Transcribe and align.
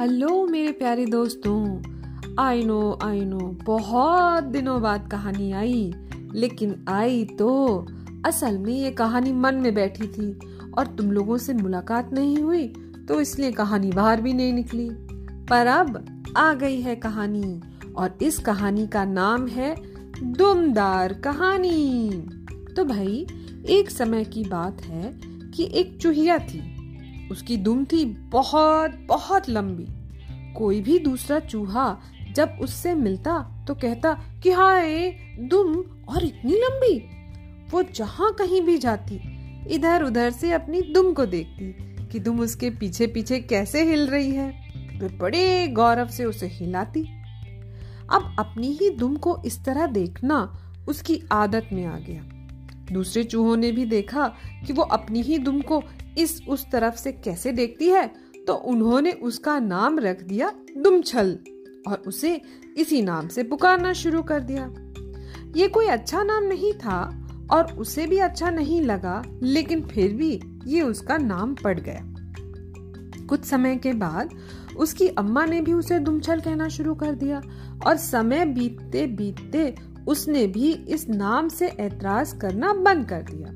Hello 0.00 0.46
मेरे 0.46 0.72
प्यारे 0.72 1.04
दोस्तों। 1.06 1.54
आई 2.38 2.62
नो 2.64 2.98
आई 3.02 3.20
नो 3.20 3.38
बहुत 3.66 4.44
दिनों 4.44 4.80
बाद 4.82 5.08
कहानी 5.10 5.50
आई, 5.52 5.92
लेकिन 6.34 6.84
आई 6.88 7.24
तो 7.24 7.86
असल 8.26 8.58
में 8.58 8.72
ये 8.72 8.90
कहानी 8.90 9.32
मन 9.32 9.54
में 9.54 9.74
बैठी 9.74 10.06
थी 10.06 10.30
और 10.78 10.86
तुम 10.86 11.10
लोगों 11.12 11.38
से 11.38 11.54
मुलाकात 11.54 12.12
नहीं 12.12 12.36
हुई 12.38 12.66
तो 13.08 13.20
इसलिए 13.20 13.52
कहानी 13.52 13.90
बाहर 13.90 14.20
भी 14.20 14.32
नहीं 14.32 14.52
निकली। 14.52 14.88
पर 15.50 15.66
अब 15.66 16.04
आ 16.36 16.52
गई 16.54 16.80
है 16.80 16.96
कहानी, 16.96 17.60
और 17.96 18.18
इस 18.22 18.38
कहानी 18.38 18.86
का 18.86 19.04
नाम 19.04 19.46
है 19.46 19.74
दुमदार 20.22 21.12
कहानी। 21.12 22.10
तो 22.76 22.84
भाई, 22.84 23.26
एक 23.68 23.90
समय 23.90 24.24
की 24.24 24.44
बात 24.44 24.82
है 24.82 25.12
कि 25.50 25.70
एक 25.74 25.98
चूहिया 26.00 26.38
थी। 26.38 26.74
उसकी 27.30 27.56
दुम 27.56 27.84
थी 27.84 28.04
बहुत 28.32 28.92
बहुत 29.08 29.48
लंबी। 29.48 29.86
कोई 30.58 30.80
भी 30.80 30.98
दूसरा 30.98 31.38
चूहा 31.38 32.00
जब 32.36 32.58
उससे 32.60 32.94
मिलता 32.94 33.64
तो 33.68 33.74
कहता 33.74 34.12
कि 34.42 34.50
हाय, 34.50 35.10
दुम 35.40 35.76
और 36.08 36.24
इतनी 36.24 36.52
लंबी। 36.52 36.98
वो 37.70 37.82
जहाँ 37.82 38.32
कहीं 38.32 38.60
भी 38.62 38.78
जाती 38.78 39.20
इधर 39.70 40.02
उधर 40.02 40.30
से 40.30 40.52
अपनी 40.52 40.82
दुम 40.82 41.12
को 41.12 41.26
देखती 41.26 41.72
कि 42.06 42.18
दुम 42.18 42.40
उसके 42.40 42.70
पीछे 42.70 43.06
पीछे 43.06 43.40
कैसे 43.40 43.82
हिल 43.84 44.06
रही 44.06 44.30
है। 44.30 44.48
वे 44.98 45.08
बड़े 45.08 45.68
गौरव 45.68 46.08
से 46.08 46.24
उसे 46.24 46.46
हिलाती। 46.46 47.00
अब 48.10 48.36
अपनी 48.38 48.72
ही 48.72 48.90
दुम 48.90 49.16
को 49.16 49.36
इस 49.46 49.64
तरह 49.64 49.86
देखना 49.86 50.38
उसकी 50.88 51.22
आदत 51.32 51.68
में 51.72 51.84
आ 51.86 51.98
गया। 51.98 52.22
दूसरे 52.92 53.24
चूहों 53.24 53.56
ने 53.56 53.72
भी 53.72 53.84
देखा 53.84 54.26
कि 54.66 54.72
वो 54.72 54.82
अपनी 54.82 55.22
ही 55.22 55.38
दुम 55.38 55.60
को 55.60 55.82
इस 56.18 56.40
उस 56.48 56.70
तरफ़ 56.70 56.96
से 56.96 57.12
कैसे 57.12 57.52
देखती 57.52 57.88
है 57.88 58.27
तो 58.48 58.54
उन्होंने 58.54 59.12
उसका 59.12 59.58
नाम 59.58 59.98
रख 59.98 60.22
दिया 60.22 60.52
दुमछल 60.78 61.38
और 61.88 62.02
उसे 62.06 62.40
इसी 62.76 63.02
नाम 63.02 63.28
से 63.28 63.42
पुकारना 63.42 63.92
शुरू 63.92 64.22
कर 64.22 64.40
दिया। 64.40 64.74
ये 65.56 65.68
कोई 65.68 65.86
अच्छा 65.86 66.22
नाम 66.22 66.44
नहीं 66.44 66.72
था 66.72 67.26
और 67.50 67.72
उसे 67.72 68.06
भी 68.06 68.18
अच्छा 68.18 68.50
नहीं 68.50 68.80
लगा, 68.82 69.22
लेकिन 69.42 69.82
फिर 69.82 70.12
भी 70.12 70.40
ये 70.66 70.82
उसका 70.82 71.16
नाम 71.16 71.54
पड़ 71.54 71.80
गया। 71.80 72.00
कुछ 73.26 73.44
समय 73.44 73.76
के 73.76 73.92
बाद 73.92 74.30
उसकी 74.76 75.08
अम्मा 75.08 75.44
ने 75.44 75.60
भी 75.60 75.72
उसे 75.72 75.98
दुमछल 75.98 76.40
कहना 76.40 76.68
शुरू 76.68 76.94
कर 76.94 77.14
दिया 77.14 77.42
और 77.86 77.96
समय 77.96 78.44
बीतते 78.44 79.06
बीतते 79.06 79.74
उसने 80.08 80.46
भी 80.46 80.72
इस 80.72 81.08
नाम 81.08 81.48
से 81.48 81.66
ऐतराज 81.66 82.32
करना 82.32 82.72
बंद 82.72 83.08
कर 83.08 83.22
दिया। 83.22 83.52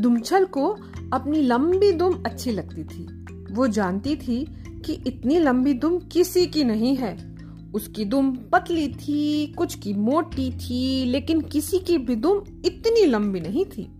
दुमछल 0.00 0.44
को 0.44 0.68
अपनी 1.12 1.42
लंबी 1.42 1.92
दुम 1.92 2.22
अच्छी 2.26 2.50
लगती 2.50 2.84
थी। 2.84 3.21
वो 3.52 3.66
जानती 3.66 4.16
थी 4.16 4.44
कि 4.84 4.92
इतनी 5.06 5.38
लंबी 5.38 5.74
दुम 5.74 5.98
किसी 5.98 6.46
की 6.46 6.64
नहीं 6.64 6.96
है। 6.96 7.32
उसकी 7.74 8.04
दुम 8.04 8.36
पतली 8.36 8.88
थी, 8.88 9.46
कुछ 9.46 9.74
की 9.74 9.94
मोटी 9.94 10.50
थी, 10.50 11.04
लेकिन 11.04 11.40
किसी 11.40 11.78
की 11.78 11.98
भी 11.98 12.16
दुम 12.16 12.44
इतनी 12.64 13.06
लंबी 13.06 13.40
नहीं 13.40 13.64
थी। 13.64 13.92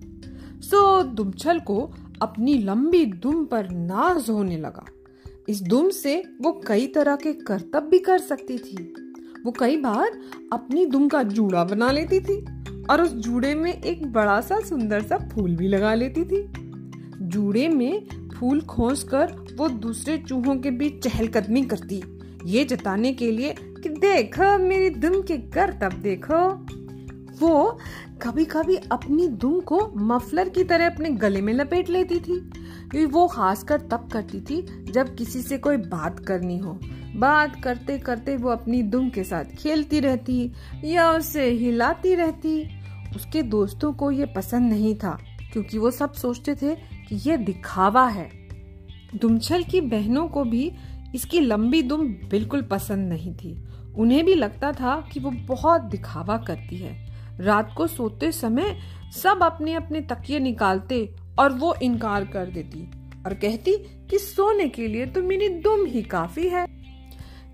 सो 0.61 1.03
दुमछल 1.03 1.61
को 1.61 1.95
अपनी 2.23 2.59
लंबी 2.59 3.07
दुम 3.07 3.45
पर 3.45 3.71
नाज 3.71 4.31
होने 4.31 4.57
लगा। 4.57 4.85
इस 5.49 5.63
दुम 5.63 5.91
से 5.91 6.25
वो 6.43 6.63
कई 6.67 6.87
तरह 6.87 7.17
के 7.17 7.33
करतब 7.33 7.89
भी 7.91 7.99
कर 7.99 8.19
सकती 8.19 8.59
थी। 8.59 8.95
वो 9.45 9.53
कई 9.53 9.77
बार 9.77 10.21
अपनी 10.53 10.87
दुम 10.87 11.09
का 11.09 11.23
जूड़ा 11.23 11.65
बना 11.65 11.91
लेती 11.91 12.21
थी 12.21 12.47
और 12.91 13.03
उस 13.03 13.13
जूड़े 13.13 13.55
में 13.55 13.83
एक 13.83 14.13
बड़ा 14.13 14.41
सा 14.41 14.61
सुंदर 14.61 15.03
सा 15.03 15.19
फूल 15.19 15.57
भी 15.57 15.69
लगा 15.69 15.95
लेती 15.95 16.25
थी। 16.25 16.53
जूड़े 17.21 17.69
में 17.69 18.07
फूल 18.43 18.61
खोस 18.61 19.05
कर 19.05 19.55
वो 19.57 19.69
दूसरे 19.69 20.19
चूहों 20.19 20.57
के 20.57 20.71
बीच 20.71 21.05
चहलकदमी 21.05 21.63
करती। 21.63 22.03
ये 22.47 22.65
जताने 22.65 23.13
के 23.13 23.31
लिए 23.31 23.55
कि 23.61 23.89
देखो, 23.89 24.59
मेरी 24.59 24.91
दुम 24.91 25.23
के 25.23 25.39
कर 25.39 25.73
तब 25.73 25.93
देखो। 25.93 26.51
वो 27.47 27.79
कभी 28.23 28.45
कभी 28.45 28.77
अपनी 28.77 29.29
दुम 29.29 29.61
को 29.61 29.93
मफलर 29.97 30.49
की 30.49 30.65
तरह 30.65 30.91
अपने 30.91 31.11
गले 31.11 31.41
में 31.41 31.53
लपेट 31.53 31.91
लेती 31.91 32.21
थी। 32.21 33.05
वो 33.05 33.29
खासकर 33.29 33.81
तब 33.81 34.09
करती 34.13 34.41
थी 34.41 34.85
जब 34.93 35.15
किसी 35.15 35.43
से 35.43 35.59
कोई 35.59 35.77
बात 35.77 36.21
करनी 36.21 36.59
हो। 36.59 36.79
बात 37.17 37.63
करते 37.65 37.99
करते 37.99 38.37
वो 38.37 38.51
अपनी 38.51 38.83
दुम 38.83 39.11
के 39.11 39.25
साथ 39.25 39.45
खेलती 39.45 40.01
रहती 40.01 40.53
या 40.85 41.13
उसे 41.13 41.51
हिलाती 41.51 42.15
रहती। 42.15 42.69
उसके 43.17 43.43
दोस्तों 43.43 43.93
को 43.93 44.11
ये 44.11 44.27
पसंद 44.27 44.73
नहीं 44.73 44.95
था। 44.95 45.19
क्योंकि 45.53 45.79
वो 45.79 45.91
सब 45.91 46.13
सोचते 46.13 46.55
थे 46.55 46.75
कि 47.09 47.31
ये 47.31 47.37
दिखावा 47.37 48.07
है। 48.09 48.31
दुमछल 49.15 49.63
की 49.63 49.81
बहनों 49.81 50.29
को 50.29 50.45
भी 50.45 50.71
इसकी 51.15 51.41
लंबी 51.41 51.83
दुम 51.83 52.07
बिल्कुल 52.31 52.63
पसंद 52.63 53.09
नहीं 53.09 53.35
थी। 53.35 53.65
उन्हें 53.97 54.25
भी 54.25 54.35
लगता 54.35 54.73
था 54.73 55.01
कि 55.13 55.21
वो 55.21 55.31
बहुत 55.31 55.83
दिखावा 55.83 56.37
करती 56.39 56.77
है। 56.77 57.13
रात 57.41 57.75
को 57.77 57.87
सोते 57.87 58.33
समय 58.33 58.79
सब 59.23 59.43
अपने 59.43 59.75
अपने 59.75 60.01
तकिए 60.01 60.39
निकालते 60.39 61.15
और 61.39 61.53
वो 61.53 61.75
इनकार 61.83 62.25
कर 62.25 62.47
देती 62.47 62.91
और 63.27 63.35
कहती 63.35 63.77
कि 64.11 64.19
सोने 64.19 64.69
के 64.69 64.87
लिए 64.89 65.07
तो 65.07 65.23
मेरी 65.23 65.49
दुम 65.49 65.85
ही 65.87 66.03
काफ़ी 66.03 66.49
है। 66.49 66.67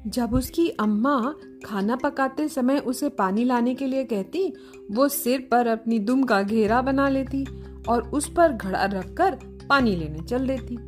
जब 0.06 0.34
उसकी 0.34 0.68
अम्मा 0.68 1.34
खाना 1.64 1.96
पकाते 1.96 2.48
समय 2.48 2.78
उसे 2.78 3.08
पानी 3.08 3.44
लाने 3.44 3.74
के 3.74 3.86
लिए 3.86 4.04
कहती, 4.04 4.52
वो 4.90 5.08
सिर 5.08 5.48
पर 5.50 5.66
अपनी 5.66 5.98
दुम 5.98 6.22
का 6.22 6.42
घेरा 6.42 6.80
बना 6.82 7.08
लेती 7.08 7.44
और 7.88 8.02
उस 8.08 8.28
पर 8.28 8.52
घड़ा 8.52 8.84
रखकर 8.84 9.38
पानी 9.68 9.94
लेने 9.96 10.20
चल 10.20 10.46
देती। 10.46 10.78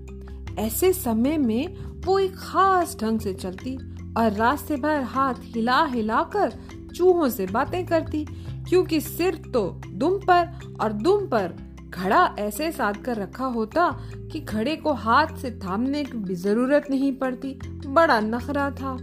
ऐसे 0.59 0.93
समय 0.93 1.39
में 1.39 1.77
वो 2.05 2.19
एक 2.19 2.37
खास 2.37 2.97
ढंग 3.01 3.21
से 3.21 3.35
चलती 3.35 3.77
और 4.19 4.33
रास्ते 4.33 4.77
भर 4.77 5.03
हाथ 5.03 5.35
हिला 5.45 5.85
हिला 5.85 6.23
कर 6.37 6.53
चूहों 6.95 7.29
से 7.29 7.47
बातें 7.47 7.85
करती, 7.87 8.25
क्योंकि 8.69 9.01
सिर 9.01 9.35
तो 9.55 9.69
दुम 9.89 10.19
पर 10.19 10.77
और 10.81 10.93
दुम 10.93 11.27
पर 11.27 11.55
घड़ा 11.91 12.25
ऐसे 12.39 12.71
साध 12.73 12.97
कर 12.97 13.17
रखा 13.17 13.45
होता 13.45 13.91
कि 14.33 14.41
घड़े 14.41 14.77
को 14.77 14.93
हाथ 14.93 15.37
से 15.37 15.51
थामने 15.51 16.05
की 16.05 16.19
भी 16.19 16.35
ज़रूरत 16.35 16.87
नहीं 16.91 17.13
पड़ती। 17.13 17.59
बड़ा 17.87 18.21
नखरा 18.21 18.71
था। 18.71 18.97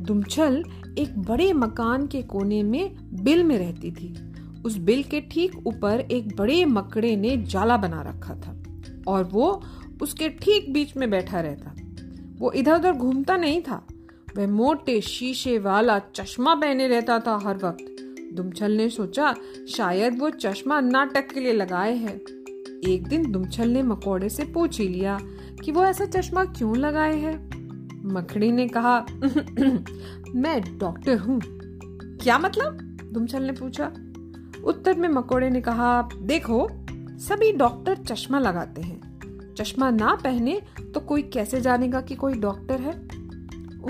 दुमछल 0.00 0.64
एक 0.98 1.18
बड़े 1.18 1.52
मकान 1.52 2.06
के 2.06 2.22
कोने 2.22 2.62
में 2.62 2.96
बिल 3.24 3.44
में 3.44 3.56
रहती 3.58 3.90
थी। 3.90 4.12
उस 4.64 4.76
बिल 4.76 5.02
के 5.02 5.20
ठीक 5.20 5.66
ऊपर 5.66 6.00
एक 6.00 6.36
बड़े 6.36 6.64
मकड़े 6.64 7.16
ने 7.16 7.36
जाला 7.36 7.76
बना 7.76 8.02
रखा 8.02 8.34
था 8.34 8.62
और 9.08 9.24
वो 9.24 9.62
उसके 10.02 10.28
ठीक 10.28 10.72
बीच 10.72 10.96
में 10.96 11.10
बैठा 11.10 11.40
रहता। 11.40 11.74
वो 12.38 12.52
इधर 12.52 12.74
उधर 12.74 12.92
घूमता 12.92 13.36
नहीं 13.36 13.62
था। 13.62 13.86
वह 14.36 14.46
मोटे 14.46 15.00
शीशे 15.00 15.58
वाला 15.58 15.98
चश्मा 15.98 16.54
पहने 16.54 16.88
रहता 16.88 17.18
था 17.18 17.40
हर 17.42 17.56
वक्त। 17.56 17.96
दुमछल 18.34 18.72
ने 18.72 18.90
सोचा, 18.90 19.34
शायद 19.68 20.18
वो 20.18 20.30
चश्मा 20.30 20.80
नाटक 20.80 21.32
के 21.32 21.40
लिए 21.40 21.52
लगाए 21.52 21.94
है। 21.96 22.16
एक 22.88 23.06
दिन 23.08 23.32
दुमछल 23.32 23.68
ने 23.68 23.82
मकोड़े 23.82 24.28
से 24.28 24.44
पूछ 24.44 24.80
ही 24.80 24.88
लिया 24.88 25.18
कि 25.64 25.72
वो 25.72 25.84
ऐसा 25.84 26.04
चश्मा 26.04 26.44
क्यों 26.44 26.76
लगाए 26.76 27.16
है? 27.16 27.50
मकड़ी 28.04 28.52
ने 28.52 28.68
कहा, 28.68 29.06
मैं 30.34 30.78
डॉक्टर 30.78 31.18
हूँ। 31.18 31.40
क्या 32.16 32.38
मतलब? 32.38 32.98
दुमछल 33.12 33.42
ने 33.42 33.52
पूछा। 33.52 33.92
उत्तर 34.64 34.96
में 34.96 35.08
मकोड़े 35.08 35.50
ने 35.50 35.60
कहा, 35.60 36.08
देखो, 36.22 36.68
सभी 37.18 37.52
डॉक्टर 37.52 37.94
चश्मा 37.94 38.38
लगाते 38.38 38.82
हैं। 38.82 39.10
चश्मा 39.54 39.90
ना 39.90 40.14
पहने 40.24 40.62
तो 40.94 41.00
कोई 41.00 41.22
कैसे 41.22 41.60
जानेगा 41.60 42.00
कि 42.00 42.14
कोई 42.14 42.34
डॉक्टर 42.34 42.80
है? 42.80 43.20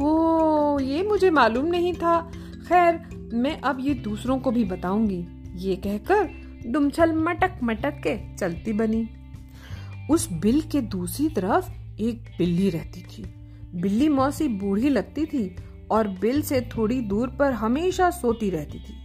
ओ 0.03 0.78
ये 0.78 1.03
मुझे 1.03 1.31
मालूम 1.31 1.66
नहीं 1.66 1.94
था। 1.94 2.31
खैर, 2.69 3.20
मैं 3.34 3.60
अब 3.60 3.78
ये 3.81 3.94
दूसरों 3.94 4.38
को 4.38 4.50
भी 4.50 4.64
बताऊँगी। 4.64 5.26
ये 5.56 5.76
कहकर 5.76 6.31
डुमछल 6.66 7.12
मटक 7.12 7.52
मटक 7.62 8.00
के 8.06 8.37
चलती 8.37 8.72
बनी। 8.72 9.08
उस 10.10 10.32
बिल 10.32 10.61
के 10.61 10.81
दूसरी 10.81 11.28
तरफ़ 11.28 11.70
एक 12.00 12.25
बिल्ली 12.38 12.70
रहती 12.70 13.02
थी। 13.02 13.34
बिल्ली 13.75 14.08
मौसी 14.08 14.49
बूढ़ी 14.49 14.88
लगती 14.88 15.26
थी 15.26 15.56
और 15.90 16.08
बिल 16.08 16.43
से 16.43 16.61
थोड़ी 16.61 17.00
दूर 17.00 17.28
पर 17.28 17.52
हमेशा 17.52 18.11
सोती 18.11 18.50
रहती 18.50 18.78
थी। 18.78 19.00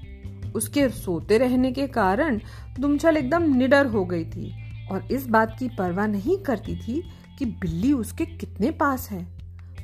उसके 0.55 0.87
सोते 0.89 1.37
रहने 1.37 1.71
के 1.71 1.87
कारण 1.87 2.39
दुमछल 2.79 3.17
एकदम 3.17 3.53
निडर 3.55 3.85
हो 3.85 4.05
गई 4.05 4.25
थी 4.25 4.51
और 4.91 5.07
इस 5.11 5.27
बात 5.27 5.55
की 5.59 5.69
परवाह 5.69 6.07
नहीं 6.07 6.37
करती 6.37 6.75
थी 6.77 7.01
कि 7.39 7.45
बिल्ली 7.45 7.93
उसके 7.93 8.25
कितने 8.25 8.71
पास 8.71 9.09
है। 9.11 9.25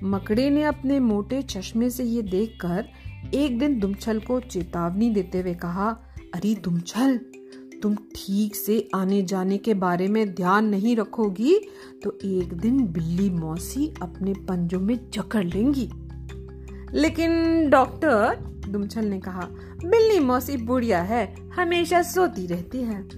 मकड़े 0.04 0.50
ने 0.50 0.64
अपने 0.64 1.00
मोटे 1.00 1.42
चश्मे 1.42 1.90
से 1.90 2.04
ये 2.04 2.22
देखकर 2.22 2.86
एक 3.34 3.60
दिन 3.60 3.80
दुमछल 3.80 4.20
को 4.20 4.40
चेतावनी 4.40 5.10
देते 5.10 5.42
हुए 5.42 5.54
कहा, 5.54 5.90
अरे 6.36 6.54
दुमछल, 6.56 7.20
तुम 7.82 7.96
ठीक 8.16 8.56
से 8.56 8.90
आने 8.96 9.22
जाने 9.22 9.58
के 9.58 9.74
बारे 9.74 10.08
में 10.08 10.34
ध्यान 10.36 10.66
नहीं 10.66 10.96
रखोगी 10.96 11.54
तो 12.04 12.18
एक 12.26 12.54
दिन 12.54 12.86
बिल्ली 12.88 13.30
मौसी 13.30 13.88
अपने 14.02 14.34
पंजों 14.48 14.80
में 14.80 14.98
जकड़ 15.14 15.44
लेंगी। 15.46 15.90
लेकिन 16.94 17.30
डॉक्टर 17.70 18.52
दुमछल 18.70 19.06
ने 19.06 19.20
कहा, 19.20 19.48
बिल्ली 19.86 20.20
मौसी 20.20 20.58
बुढ़िया 20.58 21.02
है, 21.02 21.36
हमेशा 21.56 22.02
सोती 22.02 22.48
रहती 22.48 22.78
है। 22.78 23.10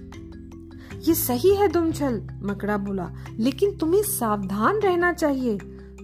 ये 1.08 1.14
सही 1.14 1.54
है 1.54 1.68
दुमछल 1.68 2.28
मकड़ा 2.42 2.76
बोला, 2.76 3.10
लेकिन 3.38 3.76
तुम्हें 3.76 4.02
सावधान 4.02 4.76
रहना 4.76 5.12
चाहिए। 5.12 5.58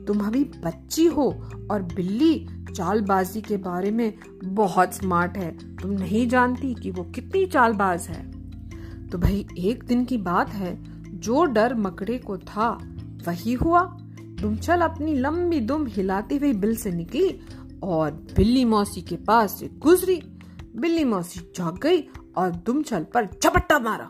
तुम 0.06 0.20
अभी 0.20 0.44
बच्ची 0.44 1.06
हो 1.06 1.44
और 1.70 1.82
बिल्ली 1.82 2.49
चालबाजी 2.76 3.40
के 3.40 3.56
बारे 3.56 3.90
में 3.90 4.14
बहुत 4.44 4.94
स्मार्ट 4.94 5.37
है। 5.37 5.76
तुम 5.76 5.90
नहीं 5.90 6.28
जानती 6.28 6.75
कि 6.75 6.90
वो 6.90 7.05
कितनी 7.05 7.46
चालबाज 7.46 8.06
है। 8.08 8.31
तो 9.08 9.19
भाई, 9.19 9.46
एक 9.58 9.84
दिन 9.84 10.05
की 10.05 10.16
बात 10.16 10.49
है, 10.49 10.78
जो 11.19 11.44
डर 11.44 11.75
मकड़े 11.75 12.19
को 12.19 12.38
था, 12.38 12.78
वही 13.28 13.52
हुआ। 13.52 13.96
दुमछल 14.40 14.81
अपनी 14.81 15.14
लंबी 15.14 15.61
दुम 15.61 15.87
हिलाती 15.87 16.37
हुई 16.37 16.52
बिल 16.52 16.76
से 16.76 16.90
निकली 16.90 17.40
और 17.84 18.10
बिल्ली 18.36 18.64
मौसी 18.64 19.02
के 19.02 19.16
पास 19.16 19.58
से 19.60 19.68
गुजरी। 19.78 20.20
बिल्ली 20.76 21.04
मौसी 21.04 21.40
जाग 21.56 21.78
गई 21.82 22.00
और 22.36 22.50
दुमचल 22.66 23.04
पर 23.14 23.28
झपट्टा 23.44 23.78
मारा। 23.78 24.08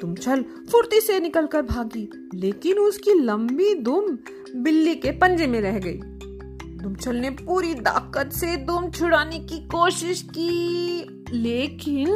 दुमचल 0.00 0.42
फुर्ती 0.42 1.00
से 1.00 1.20
निकलकर 1.20 1.62
भागी, 1.62 2.08
लेकिन 2.34 2.78
उसकी 2.78 3.14
लंबी 3.14 3.74
दुम 3.74 4.18
बिल्ली 4.62 4.94
के 4.94 5.10
पंजे 5.10 5.46
में 5.46 5.60
रह 5.60 5.78
गई। 5.78 6.00
दुमचल 6.76 7.16
ने 7.16 7.30
पूरी 7.30 7.74
ताकत 7.74 8.32
से 8.32 8.56
दुम 8.56 8.90
छुड़ाने 8.90 9.38
की 9.38 9.58
कोशिश 9.66 10.22
की, 10.22 11.00
लेकिन 11.32 12.08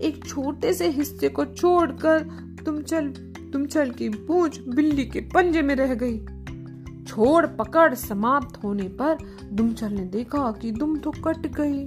एक 0.00 0.24
छोटे 0.26 0.72
से 0.72 0.88
हिस्से 0.88 1.28
को 1.28 1.44
छोड़कर 1.44 2.18
दुमचल 2.64 3.08
दुमचल 3.50 3.90
की 3.90 4.08
पूंछ 4.08 4.60
बिल्ली 4.60 5.04
के 5.04 5.20
पंजे 5.20 5.62
में 5.62 5.74
रह 5.74 5.94
गई। 5.94 6.18
छोड़ 7.10 7.46
पकड़ 7.46 7.94
समाप्त 7.94 8.62
होने 8.64 8.82
पर 8.82 9.18
दुमचल 9.52 9.92
ने 9.92 10.04
देखा 10.04 10.50
कि 10.52 10.70
दुम 10.72 10.96
तो 10.96 11.10
कट 11.10 11.46
गई। 11.46 11.84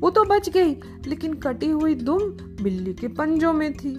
वो 0.00 0.10
तो 0.10 0.24
बच 0.24 0.48
गई, 0.48 0.74
लेकिन 1.06 1.34
कटी 1.34 1.68
हुई 1.68 1.94
दुम 1.94 2.22
बिल्ली 2.62 2.94
के 2.94 3.08
पंजों 3.08 3.52
में 3.52 3.72
थी। 3.72 3.90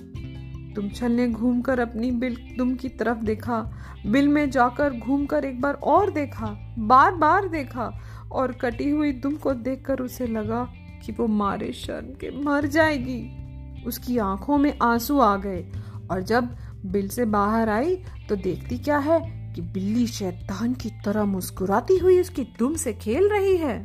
दुमछल 0.76 1.12
ने 1.12 1.28
घूमकर 1.28 1.80
अपनी 1.80 2.12
बिल 2.12 2.36
दुम 2.58 2.76
की 2.76 2.90
तरफ़ 2.90 3.18
देखा। 3.18 3.62
बिल 4.08 4.28
में 4.28 4.50
जाकर 4.50 4.94
घूमकर 4.94 5.46
एक 5.46 5.62
बार 5.62 5.74
और 5.74 6.12
देखा 6.12 6.76
बार 6.80 7.16
बार 7.16 7.48
देखा, 7.48 7.92
और 8.32 8.52
कटी 8.52 8.90
हुई 8.90 9.12
दुम 9.12 9.36
को 9.36 9.54
देखकर 9.54 10.00
उसे 10.00 10.28
लगा 10.28 10.64
कि 11.06 11.12
वो 11.12 11.28
मारे 11.28 11.72
शर्म 11.72 12.14
के 12.22 12.32
मर 12.44 12.68
जाएगी। 12.68 13.84
उसकी 13.88 14.18
आँखों 14.18 14.58
में 14.58 14.74
आँसू 14.82 15.20
आ 15.20 15.36
गए, 15.38 15.66
और 16.12 16.22
जब 16.24 16.56
बिल 16.86 17.08
से 17.08 17.26
बाहर 17.26 17.70
आई 17.70 17.96
तो 18.30 18.36
देखती 18.36 18.78
क्या 18.78 18.98
है? 18.98 19.37
कि 19.58 19.62
बिल्ली 19.64 20.06
शैतान 20.08 20.74
की 20.74 20.90
तरह 21.06 21.26
मुस्कुराती 21.26 21.98
हुई 21.98 22.20
उसकी 22.22 22.44
दुम 22.60 22.74
से 22.76 22.92
खेल 22.94 23.28
रही 23.30 23.56
है। 23.58 23.78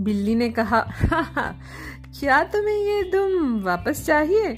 बिल्ली 0.00 0.34
ने 0.34 0.48
कहा 0.50 0.80
क्या 2.18 2.42
तुम्हें 2.44 2.74
ये 2.76 3.02
दुम 3.02 3.58
वापस 3.60 4.04
चाहिए? 4.06 4.52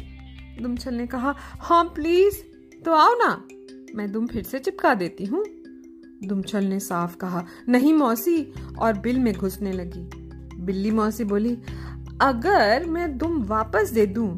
दुमछल 0.63 0.95
ने 0.95 1.07
कहा 1.07 1.35
हाँ 1.61 1.85
प्लीज़ 1.85 2.39
तो 2.85 2.93
आओ 2.93 3.13
ना, 3.15 3.29
मैं 3.95 4.11
दुम 4.13 4.27
फिर 4.27 4.43
से 4.43 4.59
चिपका 4.59 4.95
देती 4.95 5.25
हूँ। 5.25 5.45
दुमछल 6.25 6.65
ने 6.65 6.79
साफ़ 6.81 7.17
कहा, 7.17 7.45
नहीं 7.69 7.93
मौसी, 7.95 8.43
और 8.79 8.99
बिल 8.99 9.19
में 9.19 9.33
घुसने 9.35 9.73
लगी। 9.73 10.09
बिल्ली 10.57 10.91
मौसी 10.91 11.25
बोली, 11.25 11.57
अगर 12.23 12.87
मैं 12.87 13.17
दुम 13.19 13.43
वापस 13.45 13.91
दे 13.91 14.07
दूँ 14.07 14.37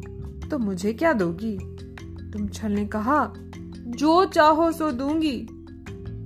तो 0.49 0.59
मुझे 0.59 0.93
क्या 0.93 1.13
दोगी? 1.13 1.57
दुमछल 1.57 2.71
ने 2.71 2.85
कहा, 2.85 3.33
जो 3.35 4.23
चाहो 4.25 4.71
सो 4.71 4.91
दूँगी। 4.91 5.47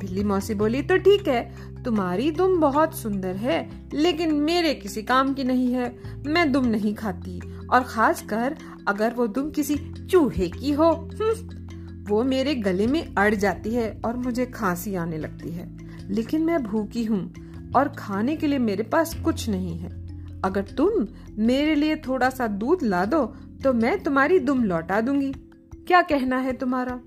बिल्ली 0.05 0.23
मौसी 0.23 0.53
बोली 0.53 0.81
तो 0.81 0.97
ठीक 0.97 1.27
है 1.27 1.83
तुम्हारी 1.83 2.29
दुम 2.31 2.59
बहुत 2.59 2.97
सुंदर 2.97 3.35
है 3.35 3.57
लेकिन 3.93 4.33
मेरे 4.35 4.73
किसी 4.75 5.03
काम 5.03 5.33
की 5.33 5.43
नहीं 5.43 5.71
है 5.73 5.87
मैं 6.27 6.51
दुम 6.51 6.65
नहीं 6.65 6.93
खाती। 6.95 7.39
और 7.65 7.83
खास 7.83 8.21
कर 8.21 8.55
अगर 8.87 9.13
वो 9.13 9.27
दुम 9.27 9.49
किसी 9.51 9.75
चूहे 10.11 10.47
की 10.49 10.71
हो 10.71 10.89
हम्म, 10.91 12.03
वो 12.05 12.23
मेरे 12.23 12.53
गले 12.55 12.87
में 12.87 13.15
अड़ 13.15 13.33
जाती 13.35 13.73
है 13.73 13.89
और 14.05 14.17
मुझे 14.17 14.45
खांसी 14.45 14.95
आने 14.95 15.17
लगती 15.17 15.51
है। 15.51 15.67
लेकिन 16.09 16.43
मैं 16.45 16.61
भूखी 16.63 17.03
हूँ 17.03 17.21
और 17.75 17.87
खाने 17.97 18.35
के 18.35 18.47
लिए 18.47 18.59
मेरे 18.59 18.83
पास 18.83 19.15
कुछ 19.23 19.47
नहीं 19.49 19.77
है। 19.77 19.89
अगर 20.41 20.63
तुम 20.77 21.07
मेरे 21.45 21.75
लिए 21.75 21.95
थोड़ा 21.97 22.29
सा 22.29 22.47
दूध 22.47 22.83
ला 22.83 23.03
दो 23.05 23.25
तो 23.63 23.73
मैं 23.73 23.97
तुम्हारी 24.03 24.39
दुम 24.39 24.63
लौटा 24.63 25.01
दूँगी। 25.01 25.31
क्या 25.87 26.01
कहना 26.01 26.37
है 26.37 26.53
तुम्हारा? 26.53 26.99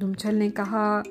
दुमछल 0.00 0.34
ने 0.34 0.50
कहा 0.50 1.02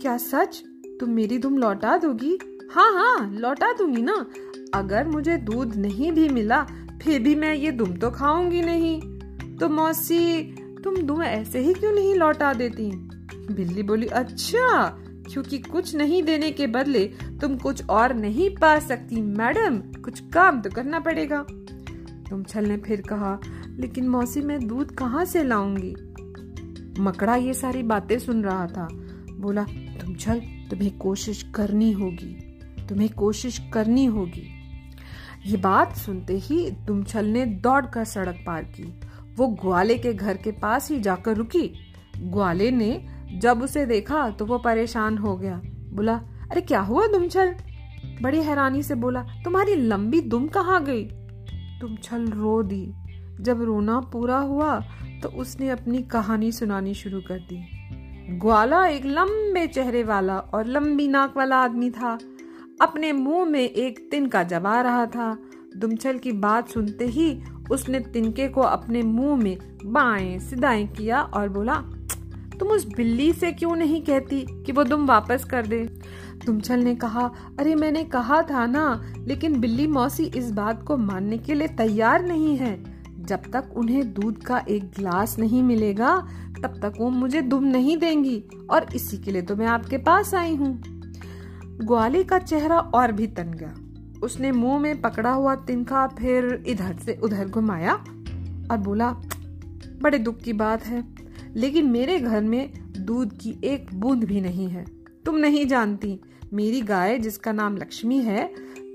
क्या 0.00 0.16
सच? 0.16 0.62
तुम 1.00 1.10
मेरी 1.10 1.38
दुम 1.38 1.58
लौटा 1.58 1.96
दोगी? 1.96 2.38
हाँ 2.72 2.92
हाँ 2.92 3.32
लौटा 3.32 3.72
दूँगी 3.72 4.02
ना। 4.02 4.26
अगर 4.74 5.08
मुझे 5.08 5.36
दूध 5.36 5.76
नहीं 5.76 6.12
भी 6.12 6.28
मिला, 6.28 6.66
फिर 7.02 7.22
भी 7.22 7.34
मैं 7.34 7.54
ये 7.54 7.70
दुम 7.70 7.92
तो 7.92 8.10
खाऊँगी 8.10 8.62
नहीं। 8.62 9.00
तो 9.56 9.68
मौसी, 9.68 10.42
तुम 10.84 10.96
दुम 10.96 11.22
ऐसे 11.22 11.58
ही 11.58 11.74
क्यों 11.74 11.92
नहीं 11.92 12.14
लौटा 12.14 12.52
देती? 12.52 12.90
बिल्ली 13.54 13.82
बोली 13.82 14.06
अच्छा 14.06 14.98
क्योंकि 15.32 15.58
कुछ 15.58 15.94
नहीं 15.94 16.22
देने 16.22 16.50
के 16.50 16.66
बदले 16.66 17.04
तुम 17.40 17.56
कुछ 17.56 17.88
और 17.88 18.14
नहीं 18.14 18.50
पा 18.56 18.78
सकती, 18.78 19.22
मैडम। 19.22 20.02
कुछ 20.02 20.20
काम 20.20 20.60
तो 20.60 20.70
करना 20.70 21.00
पड़ेगा। 21.00 21.46
तुम 22.30 22.42
छल 22.42 22.64
ने 22.64 22.76
फिर 22.76 23.00
कहा, 23.00 23.40
लेकिन 23.76 24.08
मौसी, 24.08 24.40
मैं 24.40 24.66
दूध 24.66 24.94
कहाँ 24.94 25.24
से 25.24 25.44
लाऊँगी? 25.44 25.96
मकड़ा 27.02 27.36
ये 27.36 27.54
सारी 27.54 27.82
बातें 27.82 28.18
सुन 28.18 28.44
रहा 28.44 28.66
था। 28.66 28.88
बोला 29.30 29.66
तुम 30.00 30.14
छल 30.14 30.40
तुम्हें 30.40 30.98
कोशिश 30.98 31.42
करनी 31.54 31.92
होगी। 31.92 32.58
तुम्हें 32.88 33.10
कोशिश 33.10 33.62
करनी 33.72 34.04
होगी। 34.04 34.60
ये 35.46 35.56
बात 35.56 35.96
सुनते 35.96 36.38
ही 36.38 36.70
दुमछल 36.70 37.24
ने 37.24 37.46
दौड़कर 37.46 38.04
सड़क 38.04 38.44
पार 38.46 38.62
की। 38.62 39.00
वो 39.36 39.46
ग्वाले 39.46 39.98
के 39.98 40.12
घर 40.12 40.36
के 40.36 40.52
पास 40.52 40.90
ही 40.90 41.00
जाकर 41.00 41.36
रुकी। 41.36 41.72
ग्वाले 42.18 42.70
ने 42.70 43.08
जब 43.34 43.62
उसे 43.62 43.86
देखा 43.86 44.30
तो 44.30 44.46
वो 44.46 44.58
परेशान 44.58 45.18
हो 45.18 45.36
गया। 45.36 45.60
बोला, 45.66 46.14
अरे, 46.50 46.60
क्या 46.60 46.80
हुआ 46.80 47.06
दुमछल 47.06 47.54
बड़ी 48.22 48.42
हैरानी 48.42 48.82
से 48.82 48.94
बोला, 48.94 49.22
तुम्हारी 49.22 49.74
लंबी 49.74 50.20
दुम 50.20 50.46
कहाँ 50.46 50.84
गई? 50.84 51.04
दुमछल 51.80 52.26
रो 52.26 52.62
दी। 52.62 52.92
जब 53.40 53.62
रोना 53.62 54.00
पूरा 54.00 54.38
हुआ 54.38 54.80
तो 55.22 55.28
उसने 55.28 55.68
अपनी 55.68 56.02
कहानी 56.02 56.52
सुनानी 56.52 56.94
शुरू 56.94 57.20
कर 57.20 57.38
दी। 57.38 57.79
ग्वाला 58.30 58.86
एक 58.86 59.04
लंबे 59.04 59.66
चेहरे 59.66 60.02
वाला 60.02 60.38
और 60.38 60.66
लंबी 60.66 61.08
नाक 61.08 61.36
वाला 61.36 61.56
आदमी 61.56 61.90
था। 61.90 62.18
अपने 62.80 63.12
मुँह 63.12 63.44
में 63.44 63.60
एक 63.60 64.08
तिनका 64.10 64.42
जबा 64.42 64.80
रहा 64.80 65.06
था। 65.06 65.38
दुमछल 65.76 66.18
की 66.18 66.32
बात 66.32 66.68
सुनते 66.68 67.06
ही 67.06 67.42
उसने 67.70 68.00
तिनके 68.00 68.48
को 68.48 68.60
अपने 68.60 69.02
मुँह 69.02 69.36
में 69.36 69.58
बाएँ 69.84 70.38
सिदाएँ 70.38 70.86
किया 70.86 71.22
और 71.22 71.48
बोला, 71.48 71.74
तुम 72.60 72.68
उस 72.68 72.86
बिल्ली 72.86 73.32
से 73.32 73.52
क्यों 73.52 73.76
नहीं 73.76 74.02
कहती 74.02 74.46
कि 74.50 74.72
वो 74.72 74.84
दुम 74.84 75.06
वापस 75.06 75.44
कर 75.44 75.66
दे? 75.66 75.78
दुमछल 76.46 76.78
ने 76.78 76.94
कहा, 76.94 77.30
अरे 77.58 77.74
मैंने 77.74 78.04
कहा 78.04 78.42
था 78.42 78.66
ना, 78.66 79.12
लेकिन 79.18 79.60
बिल्ली 79.60 79.86
मौसी 79.86 80.24
इस 80.24 80.50
बात 80.50 80.82
को 80.82 80.96
मानने 80.96 81.38
के 81.38 81.54
लिए 81.54 81.68
तैयार 81.68 82.22
नहीं 82.22 82.56
है। 82.56 82.89
जब 83.30 83.50
तक 83.52 83.74
उन्हें 83.76 84.12
दूध 84.12 84.42
का 84.42 84.58
एक 84.68 84.84
गिलास 84.90 85.38
नहीं 85.38 85.62
मिलेगा, 85.62 86.16
तब 86.62 86.78
तक 86.82 86.94
वो 86.98 87.10
मुझे 87.10 87.42
दुम 87.42 87.64
नहीं 87.64 87.96
देंगी, 87.96 88.42
और 88.70 88.86
इसी 88.94 89.18
के 89.18 89.30
लिए 89.30 89.42
तो 89.42 89.56
मैं 89.56 89.66
आपके 89.66 89.98
पास 89.98 90.34
आई 90.34 90.54
हूँ। 90.54 90.72
ग्वाली 91.82 92.24
का 92.24 92.38
चेहरा 92.38 92.78
और 92.78 93.12
भी 93.12 93.26
तन 93.26 93.52
गया। 93.52 93.74
उसने 94.22 94.52
मुँह 94.52 94.78
में 94.78 95.00
पकड़ा 95.00 95.30
हुआ 95.30 95.54
तिनका 95.54 96.06
फिर 96.06 96.64
इधर 96.66 96.96
से 97.04 97.18
उधर 97.22 97.48
घुमाया 97.48 97.94
और 98.70 98.78
बोला, 98.78 99.10
बड़े 100.02 100.18
दुख 100.18 100.38
की 100.38 100.52
बात 100.52 100.84
है, 100.86 101.04
लेकिन 101.56 101.86
मेरे 101.86 102.18
घर 102.18 102.40
में 102.40 102.72
दूध 102.98 103.32
की 103.38 103.60
एक 103.64 103.94
बूंद 103.94 104.24
भी 104.24 104.40
नहीं 104.40 104.68
है। 104.68 104.84
तुम 105.24 105.36
नहीं 105.36 105.66
जानती, 105.66 106.18
मेरी 106.52 106.80
गाय 106.80 107.18
जिसका 107.18 107.52
नाम 107.52 107.76
लक्ष्मी 107.76 108.18
है, 108.18 108.46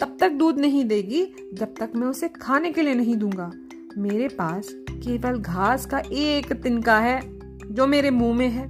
तब 0.01 0.18
तक 0.20 0.32
दूध 0.32 0.58
नहीं 0.58 0.86
देगी, 0.86 1.25
जब 1.54 1.74
तक 1.80 1.92
मैं 1.96 2.08
उसे 2.08 2.27
खाने 2.27 2.72
के 2.72 2.82
लिए 2.82 2.94
नहीं 2.94 3.15
दूँगा। 3.15 3.51
मेरे 3.97 4.27
पास 4.27 4.69
केवल 4.89 5.37
घास 5.37 5.85
का 5.85 5.99
एक 5.99 6.53
तिनका 6.53 6.97
है, 6.99 7.19
जो 7.65 7.87
मेरे 7.87 8.09
मुँह 8.11 8.35
में 8.37 8.49
है, 8.49 8.67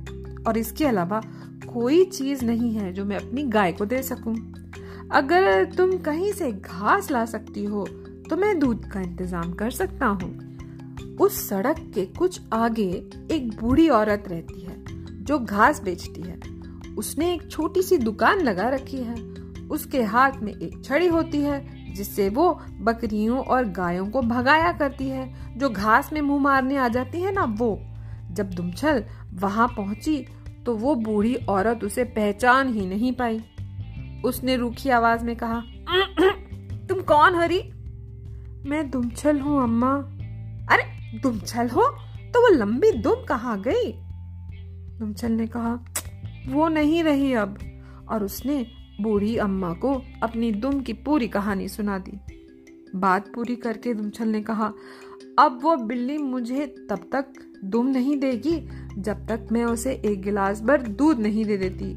और 0.47 0.57
इसके 0.57 0.85
अलावा 0.85 1.21
कोई 1.67 2.03
चीज़ 2.05 2.45
नहीं 2.45 2.73
है 2.73 2.91
जो 2.93 3.05
मैं 3.05 3.17
अपनी 3.17 3.43
गाय 3.43 3.71
को 3.71 3.85
दे 3.85 4.01
सकूँ। 4.03 4.35
अगर 5.11 5.63
तुम 5.65 5.97
कहीं 5.97 6.31
से 6.33 6.51
घास 6.51 7.11
ला 7.11 7.25
सकती 7.25 7.63
हो 7.63 7.85
तो 8.29 8.37
मैं 8.37 8.57
दूध 8.59 8.85
का 8.91 9.01
इंतज़ाम 9.01 9.53
कर 9.53 9.71
सकता 9.71 10.05
हूँ। 10.05 11.17
उस 11.21 11.47
सड़क 11.49 11.79
के 11.95 12.05
कुछ 12.05 12.39
आगे 12.53 12.89
एक 13.31 13.49
बूढ़ी 13.61 13.89
औरत 13.89 14.23
रहती 14.27 14.61
है, 14.61 14.75
जो 15.23 15.39
घास 15.39 15.81
बेचती 15.81 16.21
है। 16.21 16.39
उसने 16.95 17.33
एक 17.33 17.49
छोटी 17.51 17.81
सी 17.81 17.97
दुकान 17.97 18.41
लगा 18.41 18.69
रखी 18.69 18.97
है। 18.97 19.15
उसके 19.67 20.01
हाथ 20.03 20.31
में 20.41 20.53
एक 20.53 20.83
छड़ी 20.83 21.07
होती 21.07 21.41
है 21.41 21.74
जिससे 21.95 22.29
वो 22.29 22.61
बकरियों 22.81 23.39
और 23.39 23.65
गायों 23.65 24.09
को 24.09 24.21
भगाया 24.21 24.71
करती 24.71 25.09
है। 25.09 25.35
जो 25.57 25.69
घास 25.69 26.13
में 26.13 26.21
मुँह 26.21 26.41
मारने 26.41 26.77
आ 26.77 26.87
जाती 26.87 27.21
है 27.21 27.31
ना 27.31 27.43
वो। 27.43 27.81
जब 28.31 28.49
दुमछल 28.49 29.03
वहाँ 29.33 29.67
पहुँची 29.67 30.25
तो 30.65 30.75
वो 30.75 30.95
बूढ़ी 30.95 31.35
औरत 31.35 31.83
उसे 31.83 32.03
पहचान 32.03 32.73
ही 32.73 32.85
नहीं 32.85 33.13
पाई। 33.13 33.43
उसने 34.25 34.55
रूखी 34.55 34.89
आवाज़ 34.89 35.25
में 35.25 35.35
कहा, 35.35 35.59
तुम 36.89 37.01
कौन 37.01 37.35
हरी? 37.35 37.59
मैं 38.69 38.91
दुमछल 38.91 39.39
हूँ, 39.39 39.63
अम्मा। 39.63 39.95
अरे, 40.75 41.17
दुमछल 41.19 41.69
हो? 41.69 41.81
तो 42.33 42.41
वो 42.41 42.47
लंबी 42.47 42.91
दुम 42.91 43.23
कहाँ 43.23 43.61
गई? 43.61 43.93
दुमछल 44.99 45.31
ने 45.31 45.47
कहा, 45.47 45.79
वो 46.47 46.67
नहीं 46.67 47.03
रही 47.03 47.33
अब। 47.33 47.57
और 48.09 48.23
उसने 48.23 48.67
बूढ़ी 49.01 49.35
अम्मा 49.37 49.73
को 49.73 49.93
अपनी 50.23 50.51
दुम 50.51 50.79
की 50.81 50.93
पूरी 50.93 51.27
कहानी 51.27 51.67
सुना 51.67 51.97
दी। 51.97 52.19
बात 52.95 53.27
पूरी 53.33 53.55
करके 53.55 53.93
दुमछल 53.93 54.27
ने 54.27 54.41
कहा, 54.41 54.71
अब 55.39 55.59
वो 55.63 55.75
बिल्ली 55.77 56.17
मुझे 56.17 56.65
तब 56.89 57.09
तक 57.11 57.33
दुम 57.63 57.87
नहीं 57.87 58.17
देगी 58.19 58.57
जब 58.97 59.25
तक 59.27 59.47
मैं 59.51 59.63
उसे 59.65 59.93
एक 60.05 60.21
गिलास 60.21 60.61
भर 60.61 60.81
दूध 60.81 61.19
नहीं 61.19 61.45
दे 61.45 61.57
देती। 61.57 61.93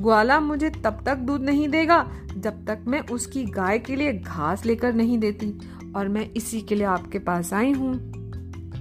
ग्वाला 0.00 0.40
मुझे 0.40 0.70
तब 0.70 1.02
तक 1.06 1.16
दूध 1.16 1.42
नहीं 1.42 1.68
देगा 1.68 2.02
जब 2.36 2.64
तक 2.66 2.84
मैं 2.86 3.00
उसकी 3.08 3.44
गाय 3.44 3.78
के 3.78 3.96
लिए 3.96 4.12
घास 4.12 4.66
लेकर 4.66 4.92
नहीं 4.92 5.18
देती 5.18 5.52
और 5.96 6.08
मैं 6.08 6.28
इसी 6.30 6.60
के 6.60 6.74
लिए 6.74 6.86
आपके 6.86 7.18
पास 7.18 7.52
आई 7.52 7.72
हूँ। 7.72 7.94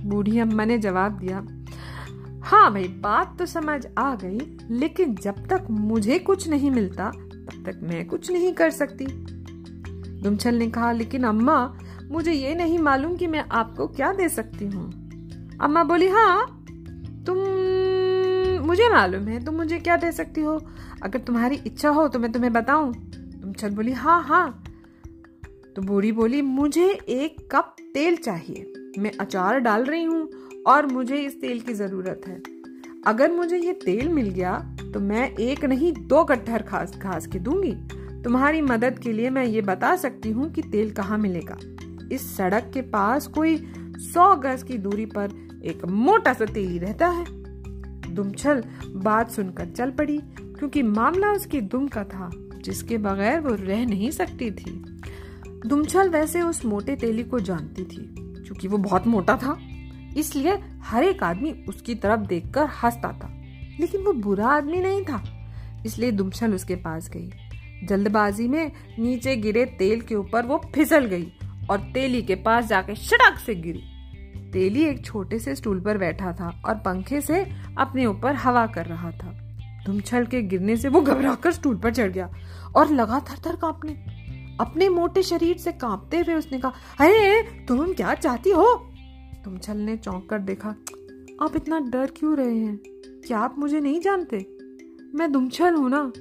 बूढ़ी 0.05 0.39
अम्मा 0.39 0.65
ने 0.65 0.77
जवाब 0.77 1.17
दिया 1.19 1.45
हाँ 2.43 2.71
भाई, 2.73 2.87
बात 2.87 3.35
तो 3.39 3.45
समझ 3.45 3.85
आ 3.97 4.13
गई, 4.15 4.39
लेकिन 4.69 5.15
जब 5.15 5.47
तक 5.47 5.67
मुझे 5.69 6.19
कुछ 6.19 6.47
नहीं 6.49 6.71
मिलता 6.71 7.11
तक 7.65 7.79
मैं 7.83 8.05
कुछ 8.07 8.31
नहीं 8.31 8.53
कर 8.53 8.69
सकती। 8.69 9.05
दुमछल 10.21 10.55
ने 10.55 10.69
कहा, 10.69 10.91
लेकिन 10.91 11.23
अम्मा, 11.23 11.79
मुझे 12.11 12.31
ये 12.31 12.55
नहीं 12.55 12.79
मालूम 12.79 13.15
कि 13.15 13.27
मैं 13.27 13.45
आपको 13.51 13.87
क्या 13.87 14.13
दे 14.13 14.29
सकती 14.29 14.65
हूँ। 14.65 14.91
अम्मा 15.61 15.83
बोली 15.83 16.07
हाँ 16.07 16.65
तुम, 17.25 17.37
मुझे 18.67 18.89
मालूम 18.89 19.27
है, 19.27 19.45
तुम 19.45 19.55
मुझे 19.55 19.79
क्या 19.79 19.97
दे 19.97 20.11
सकती 20.11 20.41
हो? 20.41 20.61
अगर 21.03 21.19
तुम्हारी 21.19 21.55
इच्छा 21.55 21.89
हो 21.89 22.07
तो 22.07 22.19
मैं 22.19 22.31
तुम्हें 22.31 22.53
बताऊँ? 22.53 22.93
तुम 23.41 23.53
चल 23.53 23.69
बोली 23.69 23.91
हाँ 23.91 24.23
हाँ। 24.23 24.63
तो 25.75 25.81
बूढ़ी 25.81 26.11
बोली, 26.11 26.41
मुझे 26.41 26.89
एक 27.09 27.49
कप 27.51 27.75
तेल 27.93 28.15
चाहिए। 28.15 28.73
मैं 28.99 29.11
अचार 29.11 29.59
डाल 29.59 29.83
रही 29.83 30.03
हूँ 30.03 30.29
और 30.67 30.85
मुझे 30.85 31.17
इस 31.17 31.41
तेल 31.41 31.59
की 31.59 31.73
ज़रूरत 31.73 32.21
है। 32.27 32.58
अगर 33.03 33.31
मुझे 33.31 33.57
ये 33.57 33.73
तेल 33.75 34.07
मिल 34.09 34.29
गया 34.29 34.57
तो 34.93 34.99
मैं 34.99 35.29
एक 35.31 35.65
नहीं, 35.65 35.91
दो 35.93 36.23
कट्ठर 36.23 36.63
घास 36.63 36.95
घास 36.97 37.27
के 37.27 37.39
दूँगी। 37.39 37.71
तुम्हारी 38.23 38.61
मदद 38.61 38.99
के 38.99 39.11
लिए 39.13 39.29
मैं 39.29 39.43
ये 39.45 39.61
बता 39.61 39.95
सकती 39.95 40.31
हूँ 40.31 40.49
कि 40.51 40.61
तेल 40.61 40.91
कहाँ 40.91 41.17
मिलेगा। 41.17 41.57
इस 42.11 42.35
सड़क 42.37 42.69
के 42.73 42.81
पास 42.81 43.27
कोई 43.27 43.55
सौ 44.03 44.35
गज 44.35 44.63
की 44.63 44.77
दूरी 44.77 45.05
पर 45.07 45.31
एक 45.65 45.85
मोटा 45.85 46.33
सा 46.33 46.45
तेली 46.45 46.77
रहता 46.79 47.07
है। 47.07 47.25
दुमछल 48.15 48.63
बात 48.95 49.31
सुनकर 49.31 49.69
चल 49.69 49.91
पड़ी, 49.91 50.17
क्योंकि 50.37 50.83
मामला 50.83 51.31
उसकी 51.31 51.61
दुम 51.61 51.87
का 51.87 52.03
था, 52.03 52.29
जिसके 52.63 52.97
बगैर 52.97 53.39
वो 53.39 53.55
रह 53.55 53.85
नहीं 53.85 54.11
सकती 54.11 54.51
थी। 54.51 54.71
दुमछल 55.65 56.09
वैसे 56.09 56.41
उस 56.41 56.65
मोटे 56.65 56.95
तेली 56.95 57.23
को 57.23 57.39
जानती 57.39 57.83
थी, 57.83 58.05
क्योंकि 58.17 58.67
वो 58.67 58.77
बहुत 58.77 59.07
मोटा 59.07 59.37
था। 59.37 59.57
इसलिए 60.17 60.57
हर 60.83 61.03
एक 61.03 61.23
आदमी 61.23 61.51
उसकी 61.69 61.95
तरफ़ 61.95 62.19
देखकर 62.19 62.65
हंसता 62.65 63.11
था। 63.13 63.35
लेकिन 63.79 64.01
वो 64.01 64.13
बुरा 64.13 64.47
आदमी 64.47 64.79
नहीं 64.79 65.03
था, 65.03 65.23
इसलिए 65.85 66.11
दुमछल 66.11 66.53
उसके 66.53 66.75
पास 66.75 67.09
गई। 67.09 67.29
जल्दबाजी 67.87 68.47
में 68.47 68.71
नीचे 68.99 69.35
गिरे 69.35 69.65
तेल 69.65 70.01
के 70.01 70.15
ऊपर 70.15 70.45
वो 70.45 70.61
फिसल 70.75 71.05
गई 71.05 71.31
और 71.69 71.79
तेली 71.93 72.21
के 72.21 72.35
पास 72.35 72.65
जाके 72.65 72.95
शटक 72.95 73.39
से 73.45 73.55
गिरी। 73.55 73.81
तेली 74.51 74.83
एक 74.83 75.05
छोटे 75.05 75.39
से 75.39 75.55
स्टूल 75.55 75.79
पर 75.79 75.97
बैठा 75.97 76.31
था 76.33 76.61
और 76.65 76.75
पंखे 76.75 77.21
से 77.21 77.45
अपने 77.77 78.05
ऊपर 78.05 78.35
हवा 78.35 78.67
कर 78.67 78.85
रहा 78.85 79.11
था। 79.11 79.55
धुमछल 79.85 80.25
के 80.25 80.41
गिरने 80.41 80.75
से 80.77 80.87
वो 80.87 81.01
घबराकर 81.01 81.51
स्टूल 81.51 81.75
पर 81.75 81.93
चढ़ 81.93 82.11
गया 82.11 82.29
और 82.75 82.89
लगा 82.89 83.19
थर 83.19 83.39
थर 83.45 83.55
कांपने, 83.55 83.93
अपने 84.61 84.89
मोटे 84.89 85.23
शरीर 85.23 85.57
से 85.57 85.71
कांपते 85.71 86.19
हुए 86.19 86.35
उसने 86.35 86.59
कहा, 86.59 86.73
अरे, 86.99 87.41
तुम 87.41 87.93
क्या 87.93 88.13
चाहती 88.13 88.49
हो? 88.49 88.88
धुमछल 89.49 89.77
ने 89.77 89.97
चौंक 89.97 90.29
कर 90.29 90.39
देखा, 90.39 90.69
आप 91.41 91.51
इतना 91.55 91.79
डर 91.79 92.11
क्यों 92.17 92.37
रहे 92.37 92.57
हैं? 92.57 92.79
क्या 93.27 93.39
आप 93.39 93.55
मुझे 93.59 93.79
नहीं 93.79 94.01
जानते? 94.01 94.57
मैं 95.15 95.31
दुमछल 95.31 95.73
हूँ 95.73 95.89
ना। 95.89 96.13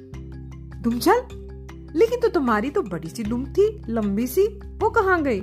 दुमछल? 0.81 1.21
लेकिन 1.97 2.21
तो 2.21 2.29
तुम्हारी 2.29 2.71
तो 2.71 2.83
बड़ी 2.83 3.09
सी 3.09 3.25
दुम 3.25 3.45
थी, 3.47 3.83
लंबी 3.89 4.27
सी, 4.27 4.47
वो 4.57 4.91
कहाँ 4.91 5.23
गई? 5.23 5.41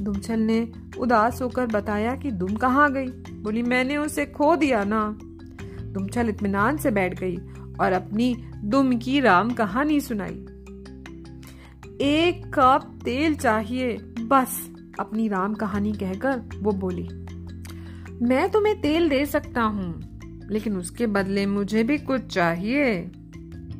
दुमछल 0.00 0.40
ने 0.40 0.72
उदास 0.98 1.42
होकर 1.42 1.66
बताया 1.66 2.16
कि 2.16 2.30
दुम 2.30 2.54
कहाँ 2.56 2.92
गई। 2.92 3.08
बोली, 3.34 3.62
मैंने 3.62 3.96
उसे 3.96 4.26
खो 4.26 4.56
दिया 4.56 4.84
ना। 4.84 5.18
दुमछल 5.84 6.28
इत्मीनान 6.28 6.76
से 6.76 6.90
बैठ 6.90 7.20
गई 7.20 7.36
और 7.80 7.92
अपनी 7.92 8.36
दुम 8.64 8.98
की 8.98 9.20
राम 9.20 9.50
कहानी 9.50 10.00
सुनाई। 10.00 10.46
एक 12.00 12.52
कप 12.54 12.98
तेल 13.04 13.34
चाहिए, 13.34 13.96
बस। 14.20 14.75
अपनी 15.00 15.28
राम 15.28 15.54
कहानी 15.54 15.92
कहकर 15.92 16.42
वो 16.62 16.72
बोली 16.72 17.08
मैं 18.26 18.50
तुम्हें 18.50 18.80
तेल 18.80 19.08
दे 19.08 19.24
सकता 19.26 19.62
हूँ 19.62 20.48
लेकिन 20.50 20.76
उसके 20.76 21.06
बदले 21.06 21.46
मुझे 21.46 21.82
भी 21.82 21.98
कुछ 21.98 22.26
चाहिए। 22.26 23.00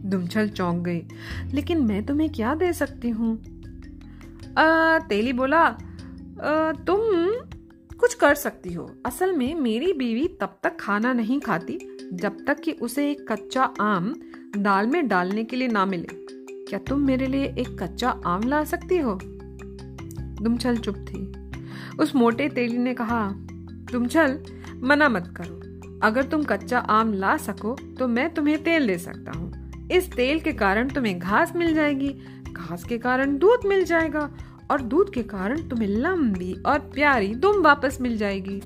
दुमछल 0.05 0.49
चौंक 0.49 0.85
गई 0.85 1.03
लेकिन 1.55 1.83
मैं 1.83 2.05
तुम्हें 2.07 2.31
क्या 2.31 2.55
दे 2.55 2.73
सकती 2.73 3.11
हूँ? 3.11 3.37
तेली 5.09 5.33
बोला 5.33 5.59
आ, 5.59 6.73
तुम 6.73 7.01
कुछ 7.99 8.15
कर 8.15 8.35
सकती 8.35 8.73
हो। 8.75 8.91
असल 9.07 9.33
में 9.33 9.55
मेरी 9.55 9.93
बीवी 9.93 10.27
तब 10.41 10.59
तक 10.63 10.77
खाना 10.81 11.13
नहीं 11.13 11.41
खाती 11.41 11.79
जब 12.13 12.45
तक 12.47 12.61
कि 12.61 12.73
उसे 12.73 13.11
एक 13.11 13.27
कच्चा 13.33 13.63
आम 13.81 14.15
दाल 14.57 14.87
में 14.87 15.07
डालने 15.09 15.45
के 15.45 15.57
लिए 15.57 15.69
ना 15.69 15.85
मिले। 15.87 16.09
क्या 16.69 16.79
तुम 16.79 17.01
मेरे 17.01 17.27
लिए 17.27 17.45
एक 17.59 17.77
कच्चा 17.83 18.11
आम 18.27 18.43
ला 18.43 18.63
सकती 18.65 18.99
हो? 18.99 19.19
दुमछल 20.43 20.77
चुप 20.77 20.97
थी। 21.09 21.25
उस 21.97 22.15
मोटे 22.17 22.49
तेली 22.49 22.79
ने 22.79 22.95
कहा 22.95 23.29
दुमछल 23.93 24.39
मना 24.83 25.09
मत 25.09 25.33
करो। 25.37 25.61
अगर 26.03 26.23
तुम 26.23 26.43
कच्चा 26.45 26.79
आम 26.79 27.13
ला 27.13 27.37
सको 27.37 27.77
तो 27.99 28.09
मैं 28.09 28.33
तुम्हें 28.35 28.63
तेल 28.63 28.87
दे 28.87 28.99
सकता 28.99 29.39
हूँ। 29.39 29.89
इस 29.91 30.13
तेल 30.13 30.41
के 30.41 30.53
कारण 30.53 30.89
तुम्हें 30.89 31.19
घास 31.19 31.55
मिल 31.57 31.75
जाएगी। 31.75 32.09
घास 32.53 32.85
के 32.85 32.99
कारण 32.99 33.37
दूध 33.39 33.67
मिल 33.67 33.85
जाएगा 33.85 34.29
और 34.71 34.81
दूध 34.83 35.13
के 35.15 35.23
कारण 35.23 35.69
तुम्हें 35.69 35.89
लंबी 35.89 36.53
और 36.67 36.79
प्यारी 36.95 37.35
दुम 37.35 37.63
वापस 37.63 37.99
मिल 38.01 38.17
जाएगी। 38.17 38.61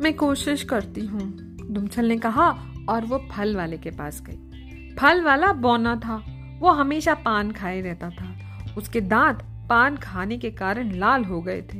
मैं 0.00 0.14
कोशिश 0.14 0.62
करती 0.62 1.06
हूँ 1.06 1.30
दुमछल 1.64 2.06
ने 2.06 2.16
कहा 2.18 2.48
और 2.88 3.04
वो 3.04 3.18
फल 3.32 3.56
वाले 3.56 3.76
के 3.78 3.90
पास 3.90 4.22
गई। 4.26 4.94
फल 4.94 5.22
वाला 5.22 5.52
बौना 5.52 5.94
था। 5.96 6.22
वो 6.60 6.70
हमेशा 6.70 7.14
पान 7.14 7.50
खाए 7.52 7.80
रहता 7.80 8.10
था। 8.10 8.74
उसके 8.78 9.00
दांत 9.00 9.42
पान 9.70 9.96
खाने 9.96 10.38
के 10.38 10.50
कारण 10.50 10.92
लाल 10.92 11.24
हो 11.24 11.42
गए 11.42 11.62
थे। 11.62 11.78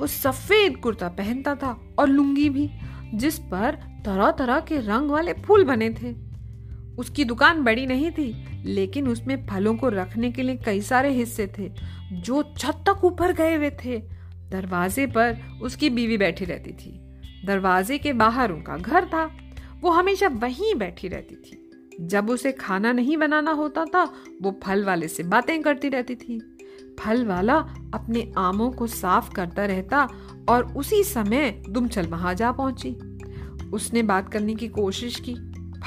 वो 0.00 0.06
सफ़ेद 0.06 0.76
कुर्ता 0.76 1.08
पहनता 1.08 1.54
था 1.54 1.94
और 1.98 2.08
लुंगी 2.08 2.50
भी, 2.50 2.70
जिस 3.14 3.38
पर 3.38 3.78
तरह 4.04 4.30
तरह 4.30 4.60
के 4.60 4.76
रंग 4.78 5.10
वाले 5.10 5.32
फूल 5.32 5.64
बने 5.64 5.90
थे। 5.90 6.32
उसकी 6.98 7.24
दुकान 7.24 7.64
बड़ी 7.64 7.86
नहीं 7.86 8.10
थी, 8.10 8.46
लेकिन 8.64 9.08
उसमें 9.08 9.46
फलों 9.46 9.76
को 9.76 9.88
रखने 9.88 10.32
के 10.32 10.42
लिए 10.42 10.56
कई 10.56 10.80
सारे 10.80 11.10
हिस्से 11.10 11.52
थे, 11.58 11.72
जो 12.12 12.54
छत 12.58 12.84
तक 12.88 13.04
ऊपर 13.04 13.32
गए 13.32 13.56
हुए 13.56 13.70
थे। 13.70 13.98
दरवाजे 14.50 15.06
पर 15.06 15.38
उसकी 15.62 15.90
बीवी 15.90 16.16
बैठी 16.16 16.44
रहती 16.44 16.72
थी। 16.72 17.20
दरवाजे 17.46 17.98
के 17.98 18.12
बाहर 18.12 18.50
उनका 18.50 18.76
घर 18.76 19.04
था। 19.04 19.36
वो 19.80 19.90
हमेशा 19.90 20.28
वहीं 20.28 20.74
बैठी 20.74 21.08
रहती 21.08 21.34
थी। 21.34 21.58
जब 22.00 22.30
उसे 22.30 22.52
खाना 22.52 22.92
नहीं 22.92 23.16
बनाना 23.16 23.50
होता 23.50 23.84
था, 23.84 24.12
वो 24.42 24.60
फल 24.64 24.84
वाले 24.84 25.08
से 25.08 25.22
बातें 25.22 25.62
करती 25.62 25.88
रहती 25.88 26.14
थी। 26.14 26.51
फल 27.00 27.26
वाला 27.26 27.54
अपने 27.94 28.32
आमों 28.38 28.70
को 28.70 28.86
साफ़ 28.86 29.32
करता 29.32 29.64
रहता 29.64 30.08
और 30.48 30.74
उसी 30.76 31.02
समय 31.04 31.62
दुमचल 31.68 32.06
वहाँ 32.06 32.34
जा 32.34 32.52
पहुँची। 32.52 32.90
उसने 33.72 34.02
बात 34.02 34.32
करने 34.32 34.54
की 34.54 34.68
कोशिश 34.68 35.22
की। 35.28 35.34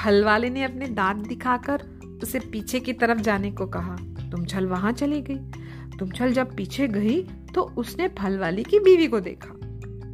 फल 0.04 0.24
वाले 0.24 0.50
ने 0.50 0.62
अपने 0.62 0.88
दांत 0.88 1.26
दिखाकर 1.26 1.82
उसे 2.22 2.38
पीछे 2.38 2.80
की 2.80 2.92
तरफ़ 2.92 3.18
जाने 3.18 3.50
को 3.50 3.66
कहा। 3.66 3.96
तुम 4.30 4.44
छल 4.44 4.66
वहाँ 4.66 4.92
चली 4.92 5.20
गई। 5.20 5.38
तुमछल 5.98 6.32
जब 6.32 6.56
पीछे 6.56 6.88
गई 6.88 7.22
तो 7.54 7.62
उसने 7.62 8.08
फल 8.08 8.38
वाली 8.38 8.62
की 8.62 8.78
बीवी 8.78 9.06
को 9.06 9.20
देखा। 9.20 9.52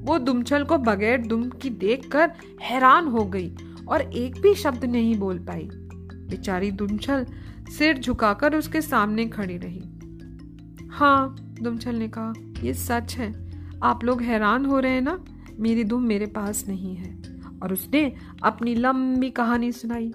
वो 0.02 0.18
दुमछल 0.18 0.64
को 0.64 0.78
बगैर 0.78 1.18
दुम 1.18 1.48
की 1.50 1.70
देखकर 1.70 2.32
हैरान 2.62 3.06
हो 3.06 3.24
गई 3.24 3.56
और 3.88 4.00
एक 4.00 4.40
भी 4.40 4.54
शब्द 4.54 4.84
नहीं 4.84 5.16
बोल 5.16 5.38
पाई। 5.38 5.68
बेचारी 6.28 6.70
दुमछल 6.70 7.26
सिर 7.78 7.98
झुकाकर 7.98 8.56
उसके 8.56 8.80
सामने 8.80 9.26
खड़ी 9.26 9.56
रही। 9.56 9.82
हाँ 10.92 11.36
दुमछल 11.62 11.94
ने 11.94 12.08
कहा 12.08 12.32
ये 12.62 12.74
सच 12.74 13.16
है। 13.16 13.50
आप 13.82 14.04
लोग 14.04 14.22
हैरान 14.22 14.66
हो 14.66 14.78
रहे 14.78 14.92
हैं 14.92 15.02
ना? 15.02 15.24
मेरी 15.58 15.84
दुम 15.84 16.02
मेरे 16.02 16.26
पास 16.26 16.64
नहीं 16.68 16.96
है। 16.96 17.22
और 17.62 17.72
उसने 17.72 18.12
अपनी 18.42 18.74
लंबी 18.74 19.30
कहानी 19.30 19.72
सुनाई। 19.72 20.12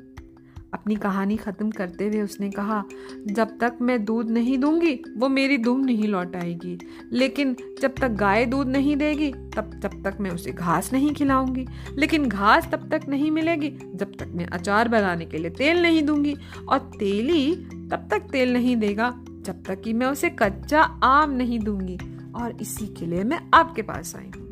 अपनी 0.74 0.96
कहानी 0.96 1.38
खत्म 1.38 1.72
करते 1.72 2.08
हुए 2.08 2.22
उसने 2.22 2.50
कहा, 2.50 2.84
जब 3.28 3.58
तक 3.60 3.78
मैं 3.82 4.06
दूध 4.06 4.30
नहीं 4.30 4.58
दूँगी, 4.58 5.04
वो 5.18 5.30
मेरी 5.30 5.58
दुम 5.58 5.80
नहीं 5.80 6.08
लौट 6.08 6.36
आएगी। 6.36 6.78
लेकिन 7.12 7.56
जब 7.82 7.96
तक 8.02 8.10
गाय 8.10 8.46
दूध 8.46 8.68
नहीं 8.68 8.96
देगी, 8.96 9.32
तब 9.32 9.80
तब 9.84 10.04
तक 10.04 10.18
मैं 10.20 10.32
उसे 10.32 10.52
घास 10.52 10.94
नहीं 10.94 11.14
खिलाऊँगी। 11.14 11.66
लेकिन 11.98 12.26
घास 12.26 12.70
तब 12.72 12.90
तक 12.90 13.02
नहीं 13.10 13.32
मिलेगी 13.32 13.70
जब 13.96 14.12
तक 14.20 14.28
मैं 14.28 14.46
अचार 14.46 14.88
बनाने 14.88 15.26
के 15.26 15.38
लिए 15.38 15.52
तेल 15.52 15.82
नहीं 15.82 16.04
दूँगी। 16.04 16.36
और 16.70 16.80
तेली 16.80 17.56
तब 17.92 18.08
तक 18.12 18.20
तेल 18.20 18.54
नहीं 18.54 18.78
देगा 18.78 19.24
जब 19.48 19.64
तक 19.64 19.82
कि 19.82 19.94
मैं 19.94 20.08
उसे 20.08 20.30
कच्चा 20.30 20.82
आम 21.04 21.32
नहीं 21.32 21.60
दूँगी, 21.60 21.98
और 22.36 22.58
इसी 22.62 22.88
के 22.88 23.06
लिए 23.06 23.24
मैं 23.24 23.40
आपके 23.54 23.82
पास 23.82 24.16
आई 24.16 24.26
हूँ। 24.26 24.46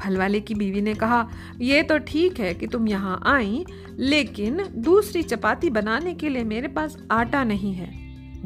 फल 0.00 0.16
वाले 0.16 0.40
की 0.40 0.54
बीवी 0.54 0.80
ने 0.80 0.94
कहा, 0.94 1.28
ये 1.60 1.82
तो 1.82 1.98
ठीक 1.98 2.40
है 2.40 2.54
कि 2.54 2.66
तुम 2.66 2.88
यहाँ 2.88 3.20
आई, 3.26 3.64
लेकिन 3.98 4.62
दूसरी 4.76 5.22
चपाती 5.22 5.70
बनाने 5.70 6.14
के 6.14 6.28
लिए 6.28 6.44
मेरे 6.44 6.68
पास 6.68 6.96
आटा 7.10 7.44
नहीं 7.44 7.74
है। 7.74 7.92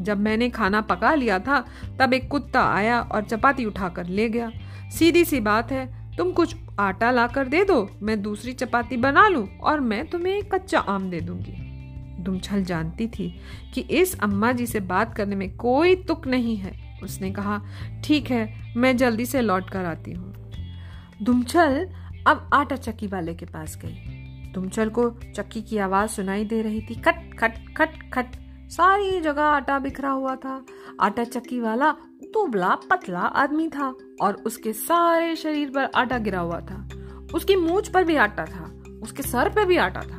जब 0.03 0.19
मैंने 0.19 0.49
खाना 0.49 0.81
पका 0.81 1.13
लिया 1.13 1.39
था, 1.39 1.65
तब 1.99 2.13
एक 2.13 2.27
कुत्ता 2.29 2.63
आया 2.63 3.01
और 3.01 3.23
चपाती 3.23 3.65
उठाकर 3.65 4.07
ले 4.07 4.29
गया। 4.29 4.51
सीधी 4.97 5.25
सी 5.25 5.39
बात 5.39 5.71
है, 5.71 5.87
तुम 6.17 6.31
कुछ 6.31 6.55
आटा 6.79 7.11
लाकर 7.11 7.47
दे 7.47 7.63
दो, 7.63 7.89
मैं 8.01 8.21
दूसरी 8.21 8.53
चपाती 8.53 8.97
बना 8.97 9.27
लूँ 9.27 9.47
और 9.59 9.79
मैं 9.79 10.05
तुम्हें 10.09 10.43
कच्चा 10.43 10.79
आम 10.79 11.09
दे 11.09 11.21
दूँगी। 11.21 11.68
दुमछल 12.19 12.63
जानती 12.63 13.07
थी 13.07 13.29
कि 13.73 13.81
इस 13.81 14.19
अम्मा 14.19 14.51
जी 14.51 14.65
से 14.65 14.79
बात 14.79 15.13
करने 15.13 15.35
में 15.35 15.55
कोई 15.57 15.95
तुक 16.03 16.27
नहीं 16.27 16.55
है। 16.57 16.73
उसने 17.03 17.31
कहा, 17.31 17.61
ठीक 18.03 18.31
है, 18.31 18.73
मैं 18.77 18.95
जल्दी 18.97 19.25
से 19.25 19.41
लौट 19.41 19.69
कर 19.69 19.85
आती 19.85 20.11
हूँ। 20.11 20.33
दुमछल 21.21 21.87
अब 22.27 22.49
आटा 22.53 22.75
चक्की 22.75 23.07
वाले 23.07 23.33
के 23.35 23.45
पास 23.45 23.77
गई। 23.77 24.51
दुमछल 24.53 24.89
को 24.89 25.09
चक्की 25.35 25.61
की 25.61 25.77
आवाज़ 25.77 26.11
सुनाई 26.11 26.45
दे 26.45 26.61
रही 26.61 26.81
थी। 26.81 26.95
खट 26.95 27.33
खट 27.39 27.57
खट 27.77 28.11
खट, 28.13 28.35
सारी 28.69 29.19
जगह 29.21 29.43
आटा 29.43 29.77
बिखरा 29.79 30.09
हुआ 30.09 30.35
था। 30.35 30.63
आटा 31.01 31.23
चक्की 31.23 31.59
वाला 31.59 31.91
दुबला 32.23 32.73
पतला 32.89 33.19
आदमी 33.19 33.67
था 33.67 33.93
और 34.21 34.33
उसके 34.45 34.73
सारे 34.73 35.35
शरीर 35.35 35.69
पर 35.69 35.89
आटा 35.95 36.17
गिरा 36.17 36.39
हुआ 36.39 36.59
था। 36.61 36.87
उसकी 37.35 37.55
मूछ 37.55 37.89
पर 37.89 38.03
भी 38.03 38.15
आटा 38.17 38.45
था, 38.45 38.71
उसके 39.03 39.23
सर 39.23 39.49
पर 39.49 39.65
भी 39.65 39.77
आटा 39.77 40.01
था। 40.01 40.18